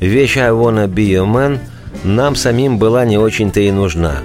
«Вещь 0.00 0.38
«I 0.38 0.50
wanna 0.50 0.88
be 0.88 1.14
a 1.14 1.24
man» 1.24 1.58
нам 2.04 2.34
самим 2.34 2.78
была 2.78 3.04
не 3.04 3.18
очень-то 3.18 3.60
и 3.60 3.70
нужна. 3.70 4.18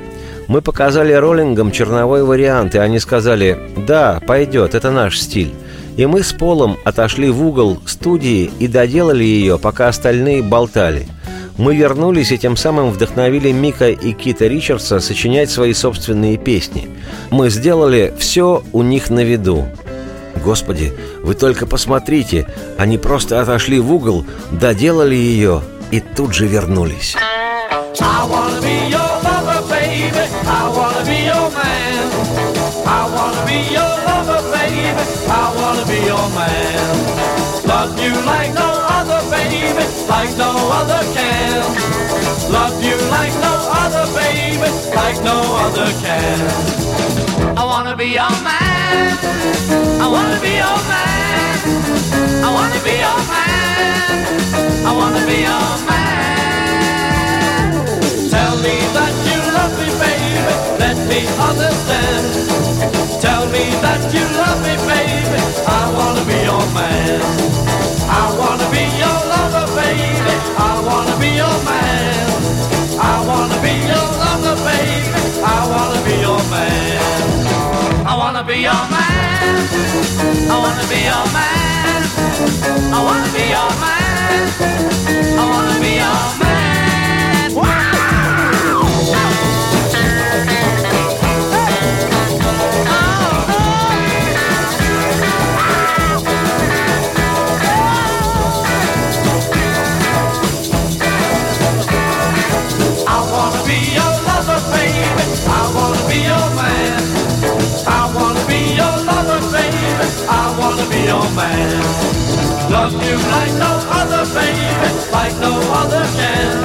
Мы 0.48 0.62
показали 0.62 1.14
роллингам 1.14 1.72
черновой 1.72 2.24
вариант, 2.24 2.76
и 2.76 2.80
они 2.80 3.00
сказали 3.00 3.58
«Да, 3.76 4.22
пойдет, 4.26 4.76
это 4.76 4.92
наш 4.92 5.20
стиль». 5.20 5.54
И 5.98 6.06
мы 6.06 6.24
с 6.24 6.34
Полом 6.34 6.78
отошли 6.84 7.30
в 7.30 7.46
угол 7.46 7.80
студии 7.86 8.52
и 8.60 8.68
доделали 8.68 9.24
ее, 9.24 9.58
пока 9.58 9.88
остальные 9.88 10.44
болтали. 10.44 11.08
Мы 11.58 11.76
вернулись 11.76 12.34
и 12.34 12.38
тем 12.38 12.58
самым 12.58 12.92
вдохновили 12.92 13.52
Мика 13.52 13.90
и 13.90 14.12
Кита 14.12 14.46
Ричардса 14.46 15.00
сочинять 15.00 15.50
свои 15.50 15.74
собственные 15.74 16.38
песни. 16.38 16.90
Мы 17.32 17.50
сделали 17.50 18.14
все 18.20 18.62
у 18.74 18.84
них 18.84 19.10
на 19.10 19.24
виду. 19.24 19.66
Господи, 20.44 20.94
вы 21.24 21.34
только 21.34 21.66
посмотрите, 21.66 22.46
они 22.78 22.98
просто 22.98 23.42
отошли 23.42 23.80
в 23.80 23.92
угол, 23.92 24.26
доделали 24.52 25.16
ее 25.16 25.62
и 25.92 26.02
тут 26.02 26.34
же 26.34 26.46
вернулись. 26.46 27.16
I 28.02 28.28
wanna 28.30 28.62
be 28.62 28.90
your 28.90 29.12
lover, 29.24 29.62
baby. 29.70 30.24
I 30.48 30.68
wanna 30.76 31.04
be 31.06 31.18
your 31.32 31.50
man. 31.52 32.12
I 32.86 33.02
wanna 33.16 33.46
be 33.46 33.60
your 33.72 33.94
lover, 34.08 34.42
baby. 34.52 34.92
I 35.30 35.54
wanna 35.56 35.86
be 35.86 36.00
your 36.12 36.28
man. 36.36 36.90
Love 37.66 38.00
you 38.00 38.14
like 38.26 38.54
no 38.54 38.70
other, 38.98 39.22
baby, 39.32 39.86
like 40.08 40.36
no 40.38 40.52
other 40.80 41.02
can. 41.14 41.64
Love 42.52 42.84
you 42.84 42.98
like 43.10 43.34
no 43.40 43.56
other, 43.84 44.06
baby, 44.14 44.70
like 44.96 45.22
no 45.24 45.38
other 45.66 45.90
can. 46.04 46.40
I 47.58 47.64
wanna 47.64 47.96
be 47.96 48.08
your 48.20 48.36
man. 48.44 49.18
I 50.02 50.08
wanna 50.08 50.40
be 50.42 50.54
your 50.64 50.80
man. 50.92 51.35
Wanna 78.46 78.58
be 78.58 78.62
your 78.62 78.90
man. 78.92 79.68
I 80.50 80.58
wanna 80.60 80.88
be 80.88 81.00
your 81.02 81.26
man. 81.34 82.04
I 82.94 83.04
wanna 83.04 83.32
be 83.34 83.44
your 83.50 83.72
man. 83.82 84.50
I 85.40 85.50
wanna 85.50 85.80
be 85.82 85.96
your 85.96 86.40
man. 86.40 86.65
Your 111.06 111.30
man. 111.36 111.70
Love 112.72 112.94
you 112.94 113.16
like 113.36 113.54
no 113.62 113.72
other, 114.00 114.26
baby, 114.34 114.68
like 115.12 115.36
no 115.38 115.54
other 115.82 116.04
can. 116.18 116.56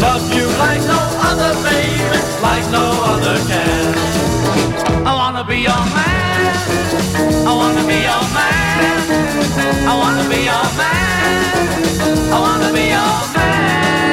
Love 0.00 0.24
you 0.34 0.46
like 0.64 0.80
no 0.88 1.00
other, 1.28 1.52
baby, 1.62 2.18
like 2.40 2.64
no 2.70 2.84
other 3.12 3.36
can. 3.50 3.94
I 5.06 5.12
wanna 5.14 5.44
be 5.44 5.58
your 5.68 5.84
man. 5.96 6.56
I 7.46 7.52
wanna 7.60 7.84
be 7.86 7.98
your 8.08 8.24
man. 8.36 8.96
I 9.86 9.92
wanna 10.00 10.24
be 10.30 10.38
your 10.50 10.66
man. 10.80 12.32
I 12.32 12.38
wanna 12.40 12.72
be 12.72 12.84
your 12.96 13.18
man. 13.36 14.11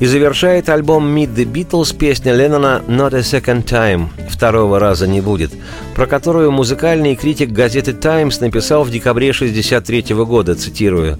И 0.00 0.06
завершает 0.06 0.68
альбом 0.68 1.16
Meet 1.16 1.34
the 1.34 1.44
Beatles 1.44 1.96
песня 1.96 2.32
Леннона 2.32 2.82
«Not 2.86 3.16
a 3.16 3.20
Second 3.20 3.64
Time» 3.64 4.06
«Второго 4.30 4.78
раза 4.78 5.08
не 5.08 5.20
будет», 5.20 5.50
про 5.96 6.06
которую 6.06 6.52
музыкальный 6.52 7.16
критик 7.16 7.50
газеты 7.50 7.92
«Таймс» 7.94 8.38
написал 8.38 8.84
в 8.84 8.90
декабре 8.92 9.30
1963 9.30 10.14
года, 10.24 10.54
цитирую, 10.54 11.18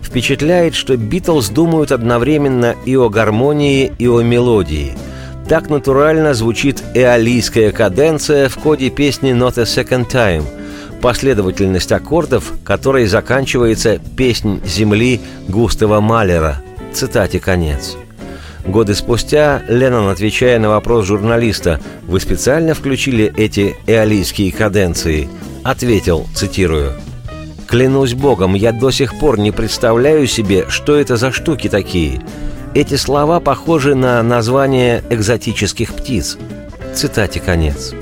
«Впечатляет, 0.00 0.76
что 0.76 0.96
Битлз 0.96 1.48
думают 1.48 1.90
одновременно 1.90 2.76
и 2.86 2.94
о 2.94 3.08
гармонии, 3.08 3.92
и 3.98 4.06
о 4.06 4.20
мелодии. 4.22 4.92
Так 5.48 5.68
натурально 5.68 6.32
звучит 6.34 6.80
эолийская 6.94 7.72
каденция 7.72 8.48
в 8.48 8.56
коде 8.56 8.90
песни 8.90 9.32
«Not 9.32 9.58
a 9.58 9.64
Second 9.64 10.08
Time», 10.08 10.44
последовательность 11.00 11.90
аккордов, 11.90 12.52
которой 12.64 13.06
заканчивается 13.06 13.98
«Песнь 14.16 14.60
земли» 14.64 15.20
Густава 15.48 16.00
Малера. 16.00 16.62
Цитате 16.92 17.40
конец. 17.40 17.96
Годы 18.64 18.94
спустя 18.94 19.62
Леннон, 19.68 20.08
отвечая 20.08 20.58
на 20.58 20.68
вопрос 20.68 21.06
журналиста 21.06 21.80
«Вы 22.06 22.20
специально 22.20 22.74
включили 22.74 23.32
эти 23.36 23.76
эолийские 23.86 24.52
каденции?» 24.52 25.28
ответил, 25.64 26.26
цитирую, 26.34 26.92
«Клянусь 27.66 28.14
Богом, 28.14 28.54
я 28.54 28.72
до 28.72 28.90
сих 28.90 29.18
пор 29.18 29.38
не 29.38 29.50
представляю 29.50 30.26
себе, 30.26 30.66
что 30.68 30.96
это 30.96 31.16
за 31.16 31.32
штуки 31.32 31.68
такие. 31.68 32.22
Эти 32.74 32.94
слова 32.94 33.40
похожи 33.40 33.94
на 33.94 34.22
название 34.22 35.02
экзотических 35.10 35.92
птиц». 35.94 36.38
Цитате 36.94 37.40
конец. 37.40 37.94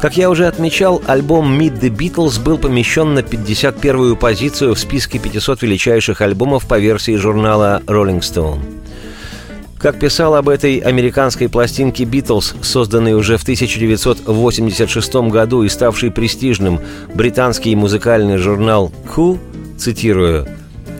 Как 0.00 0.18
я 0.18 0.28
уже 0.28 0.46
отмечал, 0.46 1.00
альбом 1.06 1.58
Meet 1.58 1.80
the 1.80 1.88
Beatles 1.88 2.42
был 2.42 2.58
помещен 2.58 3.14
на 3.14 3.20
51-ю 3.20 4.16
позицию 4.16 4.74
в 4.74 4.78
списке 4.78 5.18
500 5.18 5.62
величайших 5.62 6.20
альбомов 6.20 6.66
по 6.66 6.78
версии 6.78 7.16
журнала 7.16 7.82
Rolling 7.86 8.20
Stone. 8.20 8.83
Как 9.84 9.98
писал 9.98 10.34
об 10.34 10.48
этой 10.48 10.78
американской 10.78 11.50
пластинке 11.50 12.04
«Битлз», 12.04 12.54
созданной 12.62 13.12
уже 13.12 13.36
в 13.36 13.42
1986 13.42 15.14
году 15.28 15.62
и 15.62 15.68
ставший 15.68 16.10
престижным 16.10 16.80
британский 17.12 17.76
музыкальный 17.76 18.38
журнал 18.38 18.90
«Cool», 19.14 19.38
цитирую, 19.76 20.48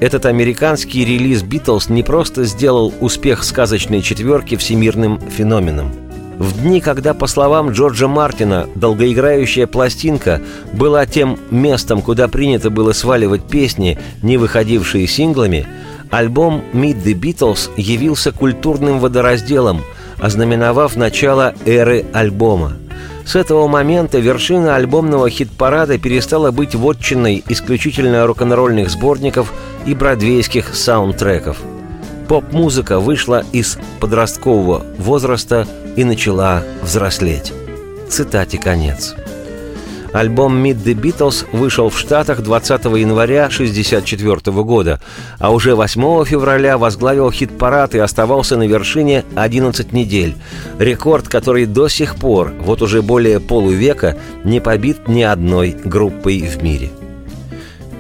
«Этот 0.01 0.27
американский 0.27 1.03
релиз 1.03 1.43
«Битлз» 1.43 1.89
не 1.89 2.03
просто 2.03 2.45
сделал 2.45 2.93
успех 3.01 3.43
сказочной 3.43 4.03
четверки 4.03 4.55
всемирным 4.57 5.19
феноменом. 5.31 5.91
В 6.37 6.61
дни, 6.61 6.83
когда, 6.83 7.15
по 7.15 7.27
словам 7.27 7.71
Джорджа 7.71 8.07
Мартина, 8.07 8.69
долгоиграющая 8.75 9.67
пластинка 9.67 10.43
была 10.75 11.07
тем 11.07 11.39
местом, 11.51 12.03
куда 12.03 12.29
принято 12.29 12.69
было 12.69 12.93
сваливать 12.93 13.45
песни, 13.45 13.99
не 14.21 14.37
выходившие 14.37 15.07
синглами, 15.07 15.67
альбом 16.17 16.63
«Meet 16.73 17.03
the 17.03 17.15
Beatles» 17.15 17.71
явился 17.77 18.31
культурным 18.31 19.01
водоразделом, 19.01 19.83
ознаменовав 20.21 20.97
начало 20.97 21.55
эры 21.67 22.05
альбома. 22.13 22.75
С 23.25 23.37
этого 23.37 23.67
момента 23.67 24.19
вершина 24.19 24.77
альбомного 24.77 25.29
хит-парада 25.29 25.99
перестала 25.99 26.51
быть 26.51 26.75
вотчиной 26.75 27.43
исключительно 27.49 28.27
рок-н-ролльных 28.27 28.91
сборников 28.91 29.53
и 29.87 29.95
бродвейских 29.95 30.75
саундтреков. 30.75 31.57
Поп-музыка 32.29 33.01
вышла 33.01 33.45
из 33.53 33.79
подросткового 34.01 34.85
возраста 34.99 35.67
и 35.97 36.05
начала 36.05 36.63
взрослеть. 36.83 37.53
Цитате 38.09 38.59
конец. 38.59 39.15
Альбом 40.15 40.65
Meet 40.65 40.85
the 40.85 40.95
Beatles 40.95 41.45
вышел 41.51 41.89
в 41.89 41.99
Штатах 41.99 42.41
20 42.41 42.85
января 42.85 43.47
1964 43.47 44.63
года, 44.63 45.01
а 45.41 45.53
уже 45.53 45.75
8 45.75 46.25
февраля 46.25 46.79
возглавил 46.79 47.33
хит-парад 47.33 47.97
и 47.97 47.99
оставался 47.99 48.57
на 48.57 48.69
вершине 48.69 49.25
11 49.35 49.93
недель. 49.93 50.37
Рекорд, 50.79 51.27
который 51.27 51.67
до 51.67 51.89
сих 51.89 52.15
пор, 52.15 52.53
вот 52.61 52.81
уже 52.81 53.03
более 53.03 53.41
полувека, 53.41 54.17
не 54.45 54.61
побит 54.61 55.09
ни 55.09 55.23
одной 55.23 55.77
группой 55.85 56.43
в 56.43 56.63
мире. 56.63 56.91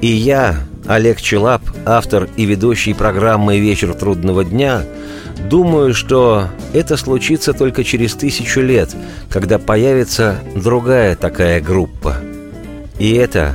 И 0.00 0.06
я, 0.06 0.60
Олег 0.86 1.20
Челап, 1.20 1.62
автор 1.84 2.28
и 2.36 2.44
ведущий 2.44 2.94
программы 2.94 3.58
«Вечер 3.58 3.92
трудного 3.92 4.44
дня», 4.44 4.84
думаю, 5.36 5.94
что 5.94 6.48
это 6.72 6.96
случится 6.96 7.52
только 7.52 7.84
через 7.84 8.14
тысячу 8.14 8.60
лет, 8.60 8.94
когда 9.30 9.58
появится 9.58 10.38
другая 10.54 11.16
такая 11.16 11.60
группа. 11.60 12.16
И 12.98 13.12
это 13.14 13.54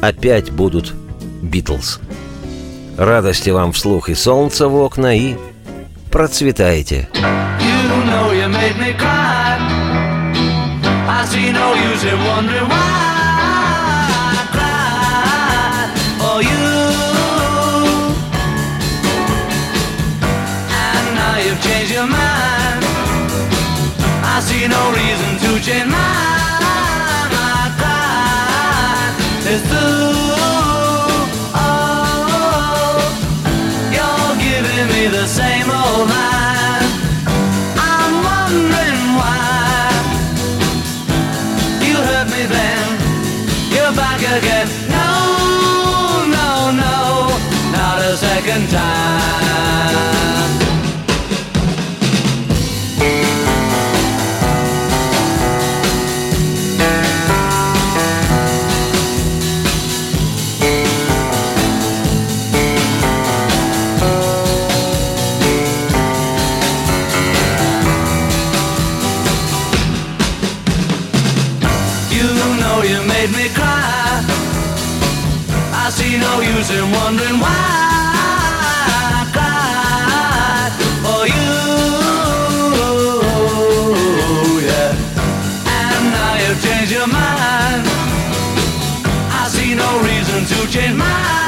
опять 0.00 0.50
будут 0.50 0.94
«Битлз». 1.42 2.00
Радости 2.96 3.50
вам 3.50 3.72
вслух 3.72 4.08
и 4.08 4.14
солнца 4.14 4.68
в 4.68 4.74
окна, 4.74 5.16
и 5.16 5.36
процветайте! 6.10 7.08
You 7.14 8.04
know 8.04 8.32
you 8.32 8.48
made 8.48 8.78
me 8.78 8.92
cry. 8.96 9.58
I 11.08 11.24
see 11.26 11.52
no 11.52 11.74
use 11.74 12.04
in 12.04 12.18
wondering 12.24 12.68
why 12.68 13.17
ludzie 25.58 25.84
na 25.84 26.06
tak 27.78 29.14
Te 29.42 29.58
oh, 31.54 33.02
You're 33.90 34.36
giving 34.38 34.86
me 34.94 35.08
the 35.08 35.26
same 35.26 35.68
old 35.70 36.08
line 36.08 36.86
I'm 37.74 38.12
wondering 38.28 39.02
why. 39.18 39.90
You 41.82 41.96
hurt 42.08 42.28
me 42.30 42.46
then. 42.46 42.86
You're 43.74 43.94
back 43.96 44.20
again. 44.38 44.68
No, 44.88 45.10
no, 46.36 46.70
no. 46.70 46.96
Not 47.72 47.98
a 48.02 48.16
second 48.16 48.70
time. 48.70 49.47
huge 90.68 90.76
in 90.84 90.96
my 90.98 91.47